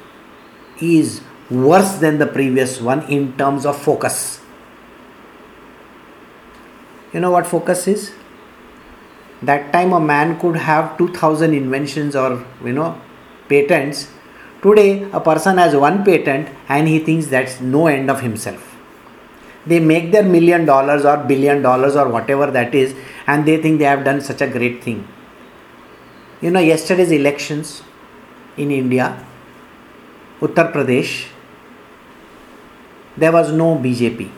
[0.80, 4.40] is worse than the previous one in terms of focus.
[7.12, 8.12] You know what focus is
[9.42, 13.00] that time a man could have 2000 inventions or you know
[13.48, 14.08] patents.
[14.62, 18.76] Today a person has one patent and he thinks that's no end of himself.
[19.66, 22.94] They make their million dollars or billion dollars or whatever that is
[23.26, 25.06] and they think they have done such a great thing.
[26.40, 27.82] You know yesterday's elections
[28.56, 29.06] in india
[30.46, 31.12] uttar pradesh
[33.16, 34.28] there was no bjp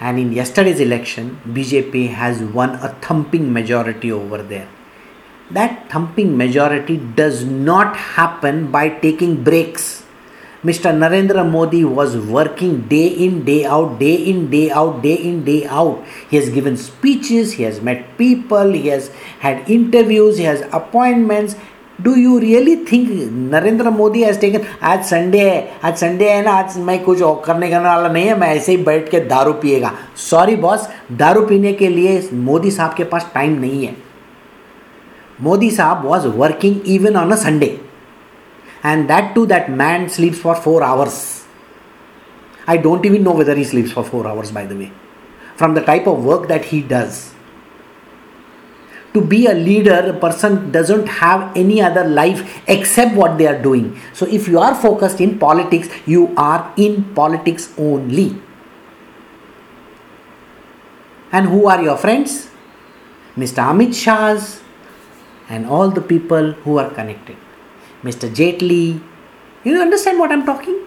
[0.00, 4.68] and in yesterday's election bjp has won a thumping majority over there
[5.50, 10.04] that thumping majority does not happen by taking breaks
[10.62, 10.92] Mr.
[10.92, 15.64] Narendra Modi was working day in, day out, day in, day out, day in, day
[15.66, 16.04] out.
[16.28, 21.56] He has given speeches, he has met people, he has had interviews, he has appointments.
[22.02, 23.08] Do you really think
[23.52, 27.70] Narendra Modi has taken आज Sunday है, आज Sunday है ना, आज मैं कुछ करने
[27.70, 31.72] करने वाला नहीं है, मैं ऐसे ही बैठ के दारू पिएगा। सॉरी बॉस दारू पीने
[31.72, 33.96] के लिए मोदी साहब के पास टाइम नहीं है।
[35.42, 37.78] मोदी साहब was working even on a Sunday
[38.86, 41.20] and that too that man sleeps for four hours
[42.68, 44.88] I don't even know whether he sleeps for four hours by the way
[45.58, 47.18] from the type of work that he does
[49.14, 53.60] to be a leader a person doesn't have any other life except what they are
[53.62, 58.28] doing so if you are focused in politics you are in politics only
[61.32, 62.48] and who are your friends
[63.36, 64.50] mr amit shahs
[65.48, 67.36] and all the people who are connected
[68.02, 68.28] Mr.
[68.34, 69.00] Jaitley.
[69.64, 70.86] You understand what I'm talking?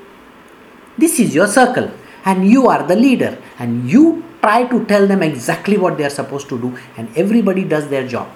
[0.98, 1.92] This is your circle,
[2.26, 6.16] and you are the leader, and you try to tell them exactly what they are
[6.22, 8.30] supposed to do, and everybody does their job.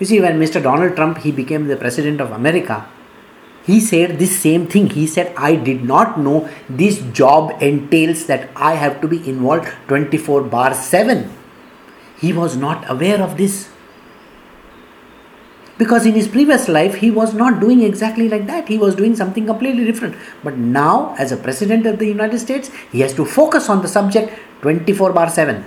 [0.00, 0.60] You see, when Mr.
[0.62, 2.86] Donald Trump he became the president of America,
[3.64, 4.90] he said this same thing.
[4.90, 9.68] He said, I did not know this job entails that I have to be involved
[9.86, 11.30] 24 bar 7.
[12.18, 13.68] He was not aware of this
[15.82, 19.14] because in his previous life he was not doing exactly like that he was doing
[19.20, 20.16] something completely different
[20.48, 23.92] but now as a president of the united states he has to focus on the
[23.98, 25.64] subject 24 bar 7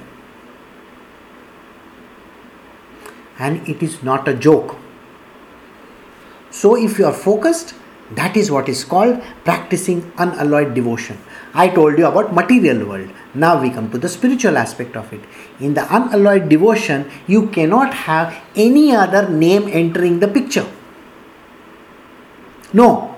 [3.40, 4.78] and it is not a joke
[6.62, 7.76] so if you are focused
[8.12, 11.18] that is what is called practicing unalloyed devotion.
[11.54, 13.10] I told you about material world.
[13.36, 15.22] Now we come to the spiritual aspect of it.
[15.60, 20.66] In the unalloyed devotion, you cannot have any other name entering the picture.
[22.72, 23.16] No.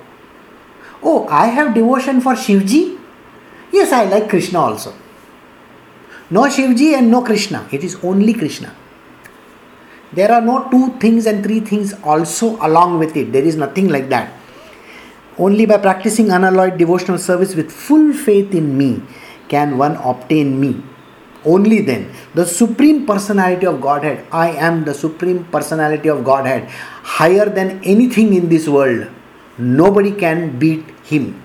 [1.04, 2.98] Oh, I have devotion for Shivji.
[3.72, 4.94] Yes, I like Krishna also.
[6.32, 7.68] No Shivji and no Krishna.
[7.72, 8.76] It is only Krishna.
[10.14, 13.32] There are no two things and three things also along with it.
[13.32, 14.34] There is nothing like that.
[15.38, 19.04] Only by practicing unalloyed devotional service with full faith in me
[19.50, 20.84] can one obtain me.
[21.46, 26.68] Only then, the Supreme Personality of Godhead, I am the Supreme Personality of Godhead,
[27.18, 29.08] higher than anything in this world.
[29.58, 31.42] Nobody can beat Him.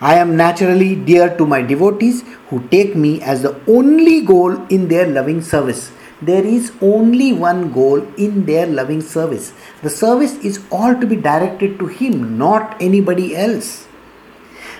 [0.00, 4.86] I am naturally dear to my devotees who take me as the only goal in
[4.86, 5.90] their loving service
[6.20, 9.52] there is only one goal in their loving service.
[9.82, 13.87] The service is all to be directed to Him, not anybody else.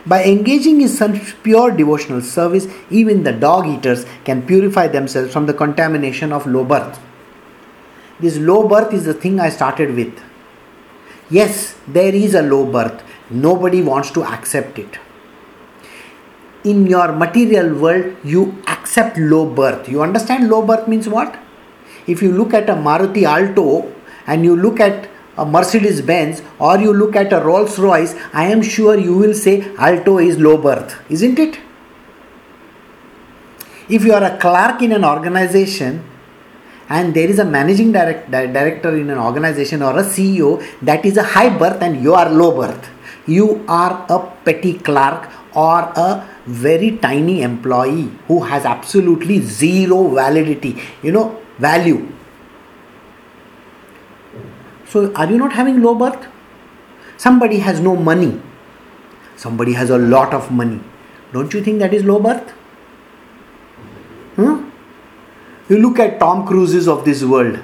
[0.08, 5.46] By engaging in such pure devotional service, even the dog eaters can purify themselves from
[5.46, 6.98] the contamination of low birth.
[8.18, 10.18] This low birth is the thing I started with.
[11.30, 13.04] Yes, there is a low birth.
[13.30, 14.98] Nobody wants to accept it
[16.64, 21.38] in your material world you accept low birth you understand low birth means what
[22.06, 23.92] if you look at a maruti alto
[24.26, 25.07] and you look at
[25.38, 29.34] a mercedes benz or you look at a rolls royce i am sure you will
[29.44, 29.54] say
[29.88, 31.58] alto is low birth isn't it
[33.88, 36.04] if you are a clerk in an organization
[36.90, 41.16] and there is a managing direct, director in an organization or a ceo that is
[41.16, 42.88] a high birth and you are low birth
[43.26, 50.80] you are a petty clerk or a very tiny employee who has absolutely zero validity,
[51.02, 52.06] you know, value.
[54.88, 56.26] So, are you not having low birth?
[57.16, 58.40] Somebody has no money,
[59.36, 60.80] somebody has a lot of money.
[61.32, 62.50] Don't you think that is low birth?
[64.36, 64.70] Hmm?
[65.68, 67.58] You look at Tom Cruises of this world.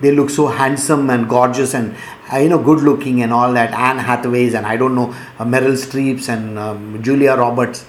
[0.00, 1.94] They look so handsome and gorgeous and
[2.32, 3.72] uh, you know good looking and all that.
[3.72, 7.86] Anne Hathaways and I don't know uh, Meryl Streeps and um, Julia Roberts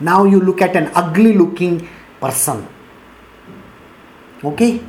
[0.00, 1.88] now you look at an ugly looking
[2.20, 2.66] person.
[4.42, 4.80] Okay?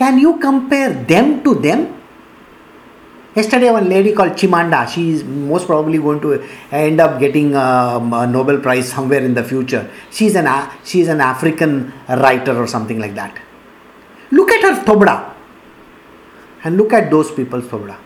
[0.00, 1.94] Can you compare them to them?
[3.36, 6.42] Yesterday, one lady called Chimanda, she is most probably going to
[6.72, 9.90] end up getting um, a Nobel Prize somewhere in the future.
[10.10, 10.48] She's an,
[10.84, 13.38] she is an African writer or something like that.
[14.30, 15.34] Look at her thobda
[16.64, 17.98] and look at those people's thobda.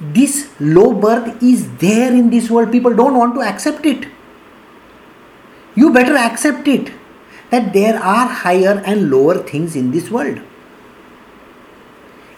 [0.00, 2.72] This low birth is there in this world.
[2.72, 4.08] People don't want to accept it.
[5.76, 6.97] You better accept it
[7.50, 10.40] that there are higher and lower things in this world.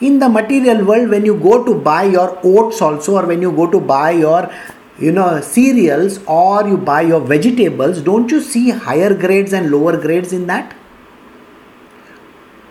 [0.00, 3.52] In the material world when you go to buy your oats also or when you
[3.52, 4.50] go to buy your
[4.98, 9.96] you know cereals or you buy your vegetables don't you see higher grades and lower
[9.96, 10.74] grades in that?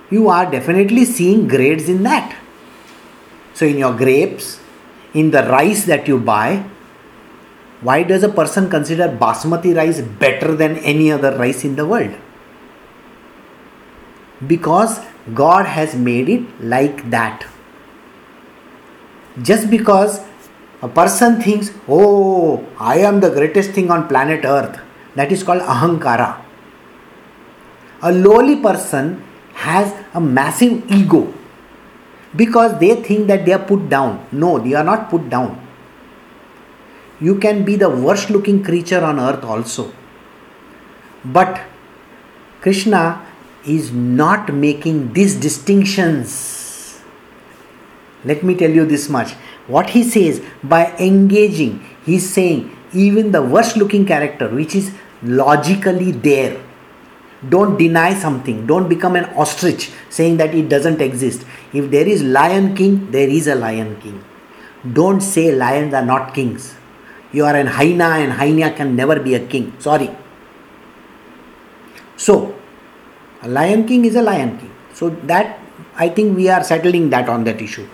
[0.09, 2.35] You are definitely seeing grades in that.
[3.53, 4.59] So in your grapes
[5.13, 6.63] in the rice that you buy
[7.81, 12.15] why does a person consider basmati rice better than any other rice in the world
[14.47, 14.99] because
[15.33, 17.45] God has made it like that.
[19.41, 20.21] Just because
[20.81, 24.79] a person thinks, oh, I am the greatest thing on planet Earth,
[25.15, 26.41] that is called ahankara.
[28.01, 29.23] A lowly person
[29.53, 31.33] has a massive ego
[32.35, 34.25] because they think that they are put down.
[34.31, 35.65] No, they are not put down.
[37.19, 39.91] You can be the worst looking creature on earth also.
[41.25, 41.61] But
[42.61, 43.25] Krishna
[43.66, 46.99] is not making these distinctions.
[48.24, 49.34] Let me tell you this much.
[49.68, 54.91] What he says by engaging, he's saying even the worst looking character, which is
[55.22, 56.62] logically there,
[57.47, 61.45] don't deny something, don't become an ostrich saying that it doesn't exist.
[61.72, 64.24] If there is lion king, there is a lion king.
[64.93, 66.76] Don't say lions are not kings.
[67.32, 69.74] You are an hyena and hyena can never be a king.
[69.80, 70.10] Sorry.
[72.18, 72.59] So,
[73.47, 74.71] lion king is a lion king.
[74.93, 75.59] So that
[75.95, 77.87] I think we are settling that on that issue.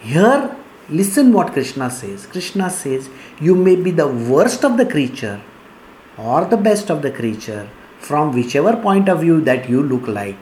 [0.00, 0.56] Here,
[0.88, 2.26] listen what Krishna says.
[2.26, 3.10] Krishna says,
[3.40, 5.40] You may be the worst of the creature
[6.16, 7.68] or the best of the creature
[7.98, 10.36] from whichever point of view that you look like,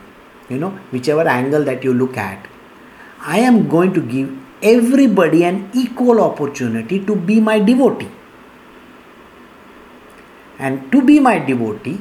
[0.49, 2.47] you know, whichever angle that you look at.
[3.21, 8.11] I am going to give everybody an equal opportunity to be my devotee.
[10.59, 12.01] And to be my devotee,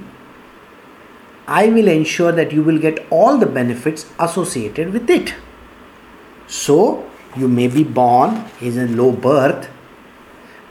[1.48, 5.34] I will ensure that you will get all the benefits associated with it.
[6.48, 9.70] So, you may be born in a low birth,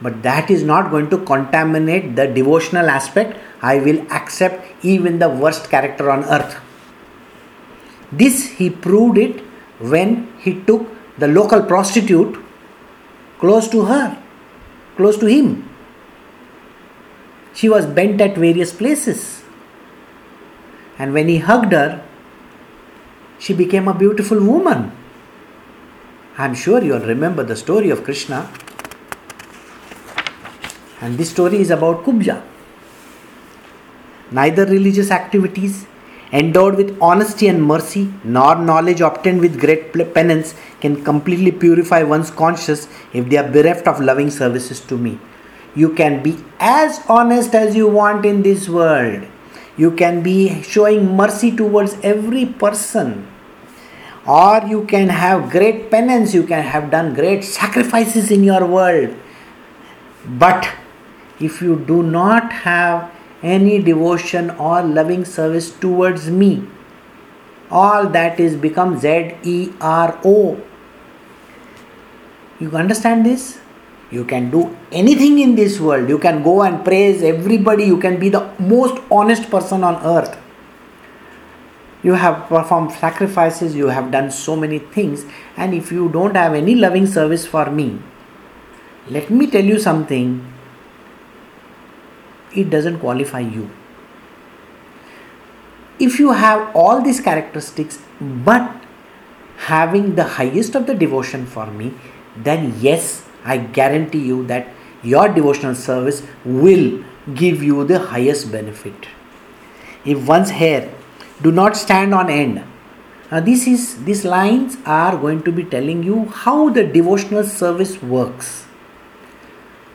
[0.03, 3.39] but that is not going to contaminate the devotional aspect.
[3.63, 6.61] I will accept even the worst character on earth.
[8.13, 9.41] This he proved it
[9.79, 10.87] when he took
[11.19, 12.39] the local prostitute
[13.39, 14.23] close to her,
[14.97, 15.69] close to him.
[17.55, 19.43] She was bent at various places
[20.99, 22.03] and when he hugged her,
[23.39, 24.93] she became a beautiful woman.
[26.39, 28.51] I'm sure you'll remember the story of Krishna.
[31.01, 32.43] And this story is about Kubja.
[34.31, 35.87] Neither religious activities
[36.33, 42.31] endowed with honesty and mercy, nor knowledge obtained with great penance can completely purify one's
[42.31, 45.19] conscience if they are bereft of loving services to me.
[45.75, 49.27] You can be as honest as you want in this world
[49.77, 53.27] you can be showing mercy towards every person.
[54.27, 59.15] Or you can have great penance you can have done great sacrifices in your world.
[60.27, 60.69] But
[61.39, 63.13] if you do not have
[63.43, 66.67] any devotion or loving service towards me
[67.71, 70.61] all that is become z e r o.
[72.61, 73.59] You understand this
[74.17, 74.65] you can do
[75.03, 76.09] anything in this world.
[76.09, 77.85] You can go and praise everybody.
[77.85, 80.37] You can be the most honest person on earth.
[82.03, 85.25] You have performed sacrifices, you have done so many things,
[85.57, 87.99] and if you don't have any loving service for me,
[89.09, 90.53] let me tell you something
[92.55, 93.71] it doesn't qualify you.
[95.99, 98.71] If you have all these characteristics but
[99.57, 101.93] having the highest of the devotion for me,
[102.37, 104.69] then yes, I guarantee you that
[105.03, 107.03] your devotional service will
[107.35, 109.09] give you the highest benefit.
[110.05, 110.93] If one's hair
[111.43, 112.65] do not stand on end,
[113.31, 118.01] now this is these lines are going to be telling you how the devotional service
[118.03, 118.65] works.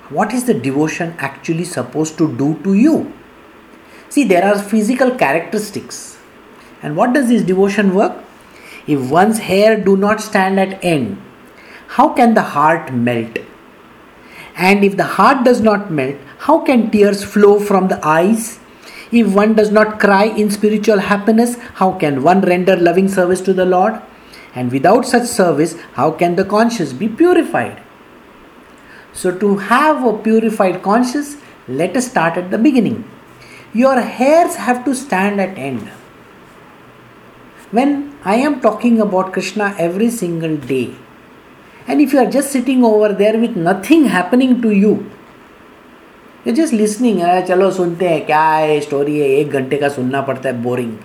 [0.10, 3.14] What is the devotion actually supposed to do to you?
[4.10, 6.18] See, there are physical characteristics.
[6.82, 8.22] And what does this devotion work?
[8.88, 11.22] If one's hair do not stand at end,
[11.96, 13.38] how can the heart melt?
[14.56, 18.60] And if the heart does not melt, how can tears flow from the eyes?
[19.12, 23.54] If one does not cry in spiritual happiness, how can one render loving service to
[23.54, 24.02] the Lord?
[24.56, 27.84] And without such service, how can the conscience be purified?
[29.12, 31.36] So, to have a purified conscience,
[31.68, 33.04] let us start at the beginning.
[33.74, 35.90] Your hairs have to stand at end.
[37.72, 40.96] When I am talking about Krishna every single day,
[41.89, 44.95] and if you are just sitting over there with nothing happening to you,
[46.45, 50.49] you're just listening, चलो सुनते हैं क्या है story है एक घंटे का सुनना पड़ता
[50.49, 50.97] है boring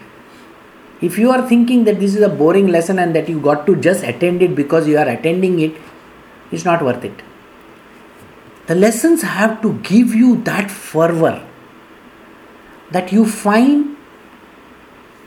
[1.02, 3.76] if you are thinking that this is a boring lesson and that you got to
[3.76, 5.74] just attend it because you are attending it,
[6.52, 7.24] it's not worth it.
[8.68, 11.44] The lessons have to give you that fervor
[12.92, 13.98] that you find,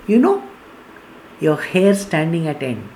[0.07, 0.48] you know,
[1.40, 2.88] your hair standing at end.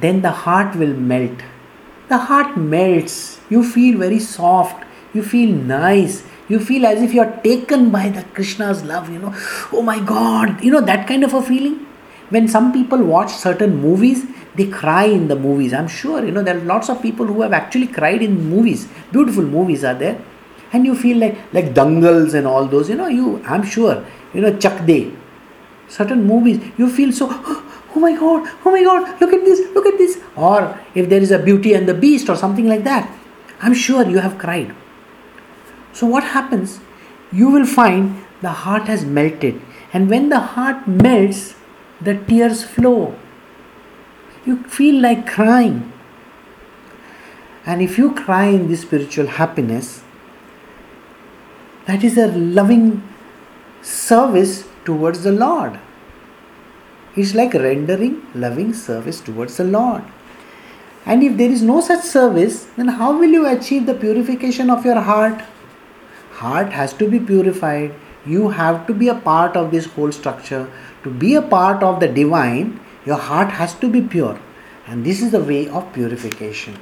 [0.00, 1.42] Then the heart will melt.
[2.08, 3.40] The heart melts.
[3.48, 4.84] You feel very soft.
[5.14, 6.24] You feel nice.
[6.48, 9.34] You feel as if you are taken by the krishna's love you know.
[9.72, 10.62] Oh my god.
[10.62, 11.86] You know that kind of a feeling?
[12.30, 14.24] When some people watch certain movies
[14.54, 15.72] they cry in the movies.
[15.72, 18.88] I'm sure you know there are lots of people who have actually cried in movies.
[19.10, 20.20] Beautiful movies are there.
[20.72, 24.40] And you feel like like dangals and all those you know you i'm sure you
[24.40, 25.12] know chak de
[25.96, 27.28] certain movies you feel so
[27.94, 31.20] oh my god oh my god look at this look at this or if there
[31.20, 33.10] is a beauty and the beast or something like that
[33.60, 34.74] i'm sure you have cried
[35.92, 36.80] so, what happens?
[37.30, 39.60] You will find the heart has melted,
[39.92, 41.54] and when the heart melts,
[42.00, 43.14] the tears flow.
[44.44, 45.92] You feel like crying.
[47.64, 50.02] And if you cry in this spiritual happiness,
[51.86, 53.02] that is a loving
[53.82, 55.78] service towards the Lord.
[57.14, 60.02] It's like rendering loving service towards the Lord.
[61.04, 64.84] And if there is no such service, then how will you achieve the purification of
[64.84, 65.42] your heart?
[66.42, 67.94] heart has to be purified.
[68.24, 70.70] You have to be a part of this whole structure.
[71.04, 74.38] To be a part of the divine, your heart has to be pure.
[74.86, 76.78] And this is the way of purification.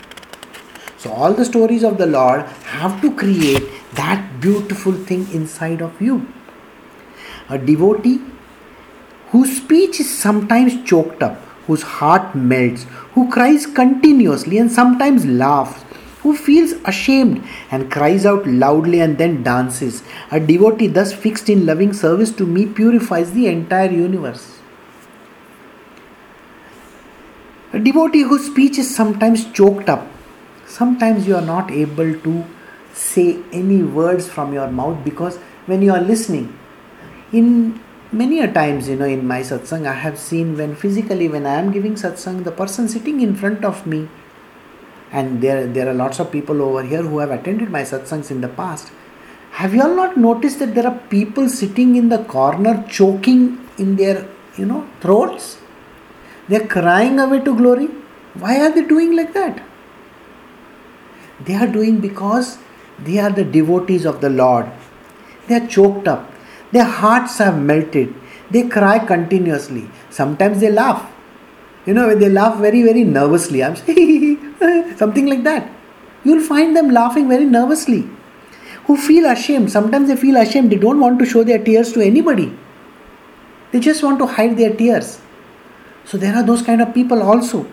[0.99, 2.43] So, all the stories of the Lord
[2.77, 6.27] have to create that beautiful thing inside of you.
[7.49, 8.21] A devotee
[9.31, 15.85] whose speech is sometimes choked up, whose heart melts, who cries continuously and sometimes laughs,
[16.23, 20.03] who feels ashamed and cries out loudly and then dances.
[20.31, 24.59] A devotee thus fixed in loving service to me purifies the entire universe.
[27.73, 30.07] A devotee whose speech is sometimes choked up,
[30.67, 32.45] sometimes you are not able to
[32.93, 36.57] say any words from your mouth because when you are listening,
[37.33, 37.81] in
[38.13, 41.55] many a times you know in my satsang i have seen when physically when i
[41.55, 44.09] am giving satsang the person sitting in front of me
[45.13, 48.41] and there there are lots of people over here who have attended my satsangs in
[48.41, 48.93] the past.
[49.53, 53.97] Have you all not noticed that there are people sitting in the corner choking in
[53.97, 55.59] their you know throats?
[56.49, 57.89] They're crying away to glory?
[58.35, 59.63] Why are they doing like that?
[61.45, 62.59] They are doing because
[62.99, 64.67] they are the devotees of the lord.
[65.49, 66.31] They are choked up
[66.73, 68.15] their hearts have melted
[68.51, 71.11] they cry continuously sometimes they laugh
[71.87, 73.77] you know they laugh very very nervously i'm
[74.97, 75.71] something like that.
[76.25, 78.09] You'll find them laughing very nervously,
[78.87, 79.73] who feel ashamed.
[79.73, 82.57] Sometimes they feel ashamed, they don't want to show their tears to anybody.
[83.73, 85.21] They just want to hide their tears.
[86.05, 87.67] So there are those kind of people also.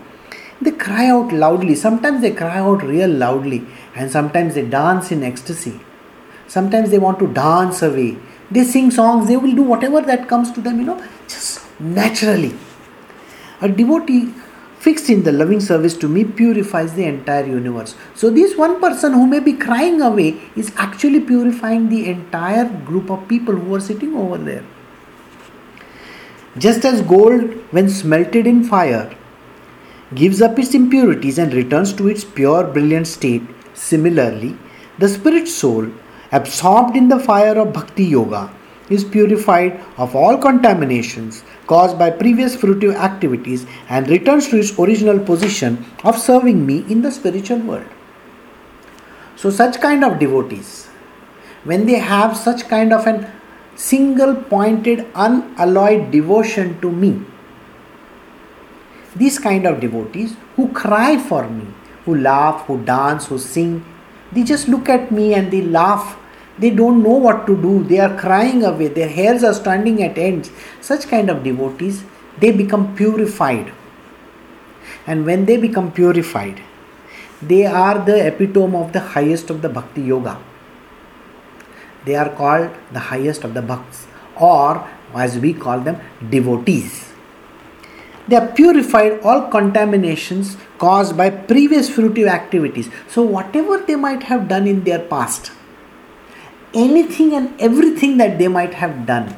[0.62, 1.76] They cry out loudly.
[1.76, 5.80] Sometimes they cry out real loudly, and sometimes they dance in ecstasy.
[6.48, 8.18] Sometimes they want to dance away.
[8.50, 12.54] They sing songs, they will do whatever that comes to them, you know, just naturally.
[13.62, 14.34] A devotee
[14.80, 17.96] fixed in the loving service to me purifies the entire universe.
[18.16, 23.10] So, this one person who may be crying away is actually purifying the entire group
[23.10, 24.64] of people who are sitting over there.
[26.58, 29.16] Just as gold, when smelted in fire,
[30.16, 33.44] gives up its impurities and returns to its pure, brilliant state,
[33.74, 34.58] similarly,
[35.00, 35.88] the spirit soul,
[36.32, 38.50] absorbed in the fire of bhakti yoga,
[38.90, 45.20] is purified of all contaminations caused by previous fruitive activities and returns to its original
[45.20, 47.88] position of serving me in the spiritual world.
[49.36, 50.88] So, such kind of devotees,
[51.64, 53.30] when they have such kind of an
[53.76, 57.22] single pointed, unalloyed devotion to me,
[59.16, 61.68] these kind of devotees who cry for me,
[62.06, 63.86] who laugh, who dance, who sing,
[64.32, 66.18] they just look at me and they laugh
[66.60, 67.84] they don't know what to do.
[67.84, 68.88] They are crying away.
[68.88, 70.50] Their hairs are standing at ends.
[70.82, 72.04] Such kind of devotees,
[72.40, 73.72] they become purified.
[75.06, 76.62] And when they become purified,
[77.42, 80.40] they are the epitome of the highest of the bhakti yoga.
[82.06, 87.07] They are called the highest of the bhakts, or as we call them, devotees.
[88.28, 92.90] They have purified all contaminations caused by previous fruitive activities.
[93.08, 95.52] So, whatever they might have done in their past,
[96.74, 99.36] anything and everything that they might have done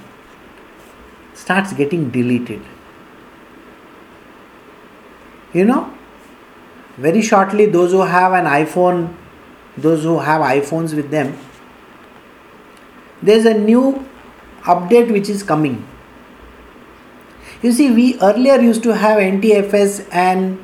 [1.34, 2.62] starts getting deleted.
[5.54, 5.94] You know,
[6.98, 9.14] very shortly, those who have an iPhone,
[9.78, 11.38] those who have iPhones with them,
[13.22, 14.06] there's a new
[14.64, 15.88] update which is coming
[17.62, 20.64] you see, we earlier used to have NTFS and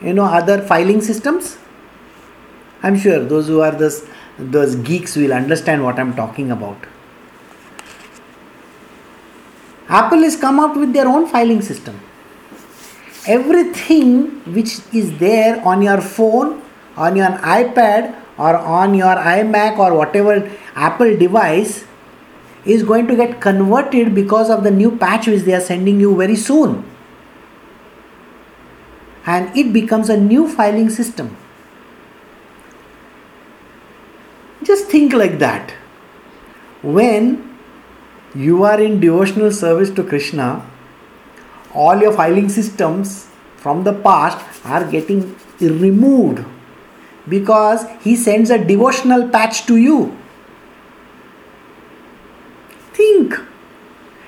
[0.00, 1.56] you know other filing systems.
[2.82, 4.06] I'm sure those who are those
[4.38, 6.76] those geeks will understand what I'm talking about.
[9.88, 12.00] Apple has come up with their own filing system.
[13.26, 16.62] Everything which is there on your phone,
[16.96, 21.84] on your iPad, or on your iMac, or whatever Apple device
[22.64, 26.16] is going to get converted because of the new patch which they are sending you
[26.16, 26.84] very soon.
[29.26, 31.36] And it becomes a new filing system.
[34.62, 35.74] Just think like that.
[36.82, 37.56] When
[38.34, 40.66] you are in devotional service to Krishna,
[41.74, 46.44] all your filing systems from the past are getting removed
[47.28, 50.16] because he sends a devotional patch to you
[52.94, 53.34] think.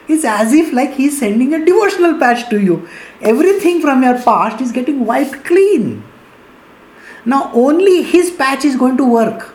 [0.08, 2.88] It's as if like he's sending a devotional patch to you.
[3.20, 6.04] Everything from your past is getting wiped clean.
[7.24, 9.54] Now only his patch is going to work.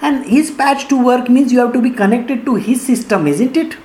[0.00, 3.56] And his patch to work means you have to be connected to his system, isn't
[3.56, 3.76] it?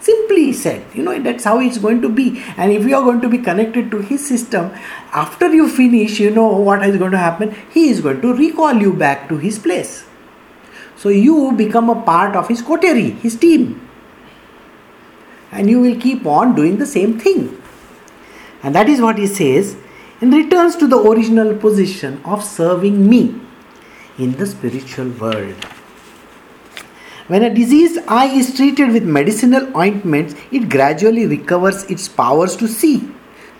[0.00, 2.42] Simply said, you know, that's how it's going to be.
[2.56, 4.70] And if you are going to be connected to his system,
[5.12, 7.54] after you finish, you know what is going to happen?
[7.70, 10.04] He is going to recall you back to his place.
[11.00, 13.88] So you become a part of his coterie, his team.
[15.50, 17.60] And you will keep on doing the same thing.
[18.62, 19.78] And that is what he says
[20.20, 23.34] and returns to the original position of serving me
[24.18, 25.64] in the spiritual world.
[27.28, 32.68] When a diseased eye is treated with medicinal ointments, it gradually recovers its powers to
[32.68, 33.10] see.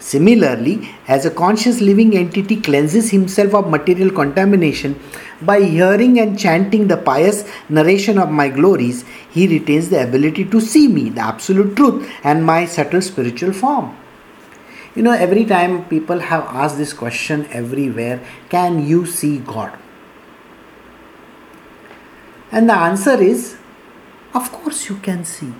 [0.00, 4.98] Similarly, as a conscious living entity cleanses himself of material contamination
[5.42, 10.60] by hearing and chanting the pious narration of my glories, he retains the ability to
[10.60, 13.94] see me, the absolute truth, and my subtle spiritual form.
[14.94, 19.78] You know, every time people have asked this question everywhere can you see God?
[22.50, 23.56] And the answer is,
[24.34, 25.52] of course, you can see.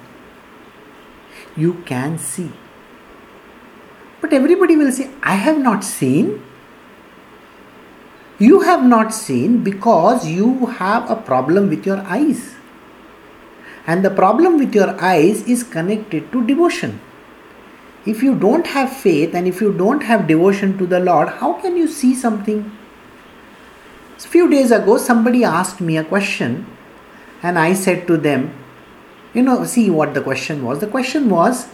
[1.57, 2.51] You can see.
[4.21, 6.43] But everybody will say, I have not seen.
[8.39, 12.55] You have not seen because you have a problem with your eyes.
[13.87, 17.01] And the problem with your eyes is connected to devotion.
[18.07, 21.55] If you don't have faith and if you don't have devotion to the Lord, how
[21.55, 22.71] can you see something?
[24.17, 26.67] A few days ago, somebody asked me a question,
[27.43, 28.55] and I said to them,
[29.35, 30.81] You know, see what the question was.
[30.81, 31.69] The question was,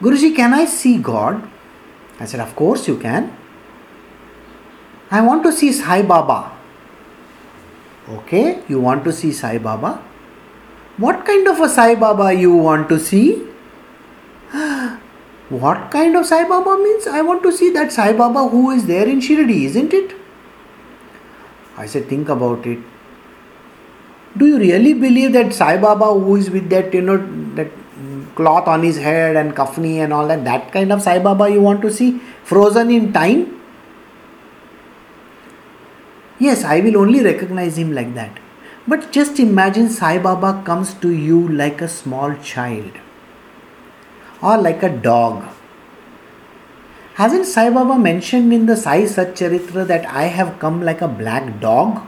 [0.00, 1.48] Guruji, can I see God?
[2.20, 3.36] I said, Of course you can.
[5.10, 6.52] I want to see Sai Baba.
[8.08, 10.02] Okay, you want to see Sai Baba?
[10.96, 13.42] What kind of a Sai Baba you want to see?
[15.48, 17.06] what kind of Sai Baba means?
[17.06, 20.14] I want to see that Sai Baba who is there in Shirdi, isn't it?
[21.76, 22.78] I said, think about it.
[24.36, 27.16] Do you really believe that Sai Baba who is with that, you know,
[27.54, 27.70] that
[28.34, 31.60] cloth on his head and kafni and all that, that kind of Sai Baba you
[31.60, 33.60] want to see frozen in time?
[36.38, 38.38] Yes, I will only recognize him like that.
[38.86, 42.92] But just imagine Sai Baba comes to you like a small child
[44.42, 45.48] or like a dog.
[47.14, 51.60] Hasn't Sai Baba mentioned in the Sai Satcharitra that I have come like a black
[51.60, 52.02] dog?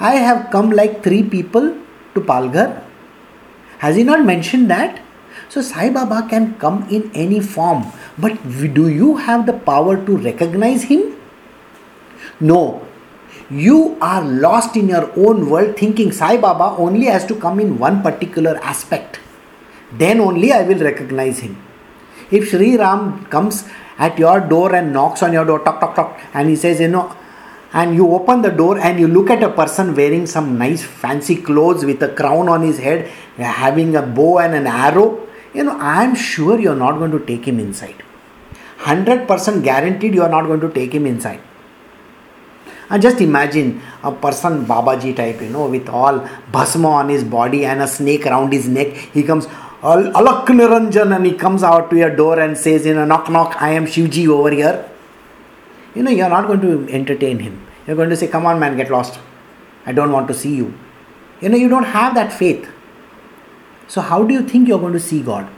[0.00, 1.76] I have come like three people
[2.14, 2.87] to Palghar?
[3.78, 5.00] Has he not mentioned that?
[5.48, 7.86] So Sai Baba can come in any form,
[8.18, 8.36] but
[8.74, 11.16] do you have the power to recognize him?
[12.40, 12.84] No.
[13.50, 17.78] You are lost in your own world thinking Sai Baba only has to come in
[17.78, 19.20] one particular aspect.
[19.92, 21.56] Then only I will recognize him.
[22.30, 23.66] If Sri Ram comes
[23.98, 26.88] at your door and knocks on your door, talk, talk, talk, and he says, you
[26.88, 27.16] know,
[27.72, 31.36] and you open the door and you look at a person wearing some nice fancy
[31.36, 35.78] clothes with a crown on his head, having a bow and an arrow, you know,
[35.78, 38.02] I am sure you are not going to take him inside.
[38.80, 41.40] 100% guaranteed you are not going to take him inside.
[42.90, 47.66] And just imagine a person Babaji type, you know, with all bhasma on his body
[47.66, 48.96] and a snake around his neck.
[49.12, 49.46] He comes,
[49.82, 53.28] Al- Alak Niranjan and he comes out to your door and says, you know, knock
[53.28, 54.88] knock, I am Shivji over here.
[55.94, 57.66] You know, you're not going to entertain him.
[57.86, 59.18] You're going to say, come on man, get lost.
[59.86, 60.74] I don't want to see you.
[61.40, 62.68] You know, you don't have that faith.
[63.86, 65.48] So, how do you think you're going to see God?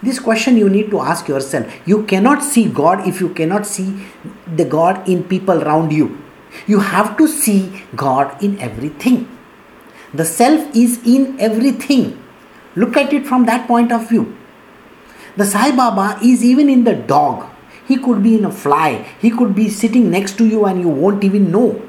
[0.00, 1.72] This question you need to ask yourself.
[1.84, 4.06] You cannot see God if you cannot see
[4.46, 6.22] the God in people around you.
[6.66, 9.28] You have to see God in everything.
[10.14, 12.22] The self is in everything.
[12.76, 14.36] Look at it from that point of view.
[15.36, 17.48] The Sai Baba is even in the dog.
[17.88, 19.06] He could be in a fly.
[19.18, 21.82] He could be sitting next to you and you won't even know.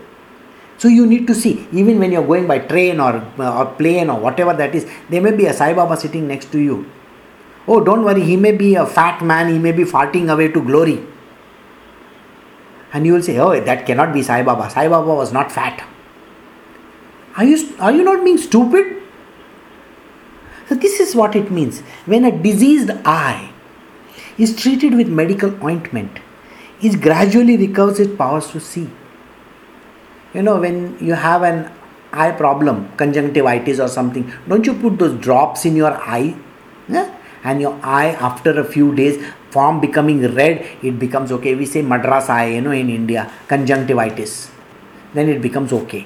[0.77, 4.09] So you need to see, even when you're going by train or, uh, or plane
[4.09, 6.89] or whatever that is, there may be a Sai Baba sitting next to you.
[7.67, 10.63] Oh, don't worry, he may be a fat man, he may be farting away to
[10.63, 11.03] glory.
[12.93, 14.69] And you will say, oh, that cannot be Sai Baba.
[14.69, 15.85] Sai Baba was not fat.
[17.35, 19.03] Are you, are you not being stupid?
[20.69, 21.81] So, this is what it means.
[22.05, 23.51] When a diseased eye
[24.39, 26.19] is treated with medical ointment,
[26.81, 28.89] it gradually recovers its powers to see.
[30.33, 31.71] You know, when you have an
[32.13, 36.35] eye problem, conjunctivitis or something, don't you put those drops in your eye?
[36.87, 37.15] Yeah?
[37.43, 41.55] And your eye, after a few days, form becoming red, it becomes okay.
[41.55, 44.51] We say madras eye, you know, in India, conjunctivitis.
[45.13, 46.05] Then it becomes okay.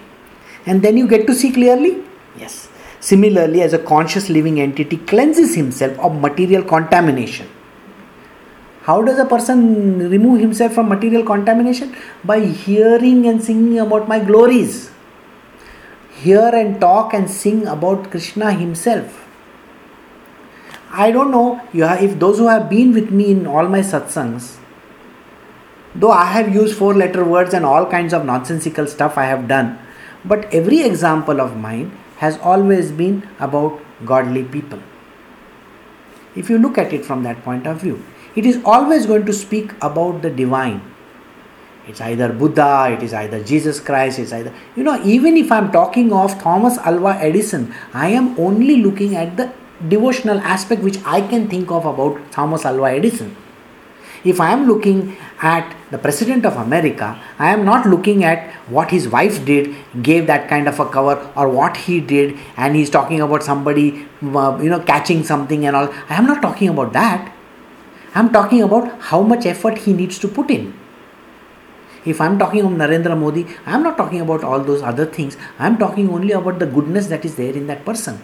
[0.65, 2.03] And then you get to see clearly?
[2.37, 2.69] Yes.
[2.99, 7.49] Similarly, as a conscious living entity cleanses himself of material contamination.
[8.83, 11.95] How does a person remove himself from material contamination?
[12.23, 14.91] By hearing and singing about my glories.
[16.15, 19.25] Hear and talk and sing about Krishna himself.
[20.91, 24.57] I don't know if those who have been with me in all my satsangs,
[25.95, 29.47] though I have used four letter words and all kinds of nonsensical stuff I have
[29.47, 29.79] done,
[30.23, 34.79] but every example of mine has always been about godly people.
[36.35, 38.03] If you look at it from that point of view,
[38.35, 40.81] it is always going to speak about the divine.
[41.87, 45.71] It's either Buddha, it is either Jesus Christ, it's either, you know, even if I'm
[45.71, 49.51] talking of Thomas Alva Edison, I am only looking at the
[49.89, 53.35] devotional aspect which I can think of about Thomas Alva Edison.
[54.23, 58.89] If I am looking at the President of America, I am not looking at what
[58.91, 62.89] his wife did, gave that kind of a cover, or what he did, and he's
[62.89, 65.93] talking about somebody, uh, you know, catching something and all.
[66.07, 67.33] I am not talking about that.
[68.15, 70.73] I'm talking about how much effort he needs to put in.
[72.05, 75.37] If I'm talking of Narendra Modi, I'm not talking about all those other things.
[75.57, 78.21] I'm talking only about the goodness that is there in that person.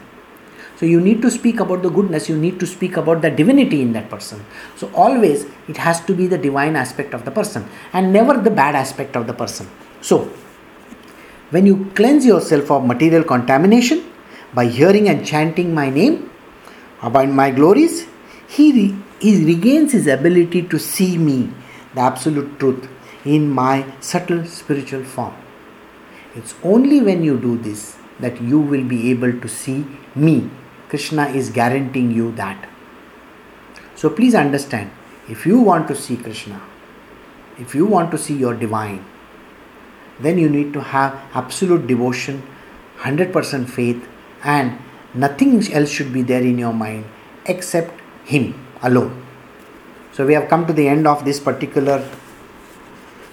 [0.75, 3.81] So you need to speak about the goodness, you need to speak about the divinity
[3.81, 4.45] in that person.
[4.77, 8.49] So always it has to be the divine aspect of the person and never the
[8.49, 9.67] bad aspect of the person.
[10.01, 10.31] So
[11.49, 14.05] when you cleanse yourself of material contamination
[14.53, 16.31] by hearing and chanting my name
[17.01, 18.07] about my glories,
[18.47, 21.51] he, he regains his ability to see me,
[21.93, 22.87] the absolute truth,
[23.25, 25.35] in my subtle spiritual form.
[26.35, 30.49] It's only when you do this that you will be able to see me
[30.89, 32.67] Krishna is guaranteeing you that.
[33.95, 34.89] So please understand
[35.29, 36.61] if you want to see Krishna,
[37.59, 39.05] if you want to see your divine,
[40.19, 42.41] then you need to have absolute devotion,
[42.99, 44.07] 100% faith,
[44.43, 44.79] and
[45.13, 47.05] nothing else should be there in your mind
[47.45, 49.25] except Him alone.
[50.13, 52.07] So we have come to the end of this particular.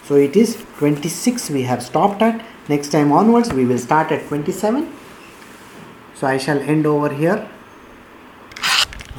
[0.04, 2.44] So it is 26 we have stopped at.
[2.68, 4.92] Next time onwards, we will start at 27
[6.16, 7.48] so I shall end over here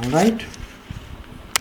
[0.04, 0.46] alright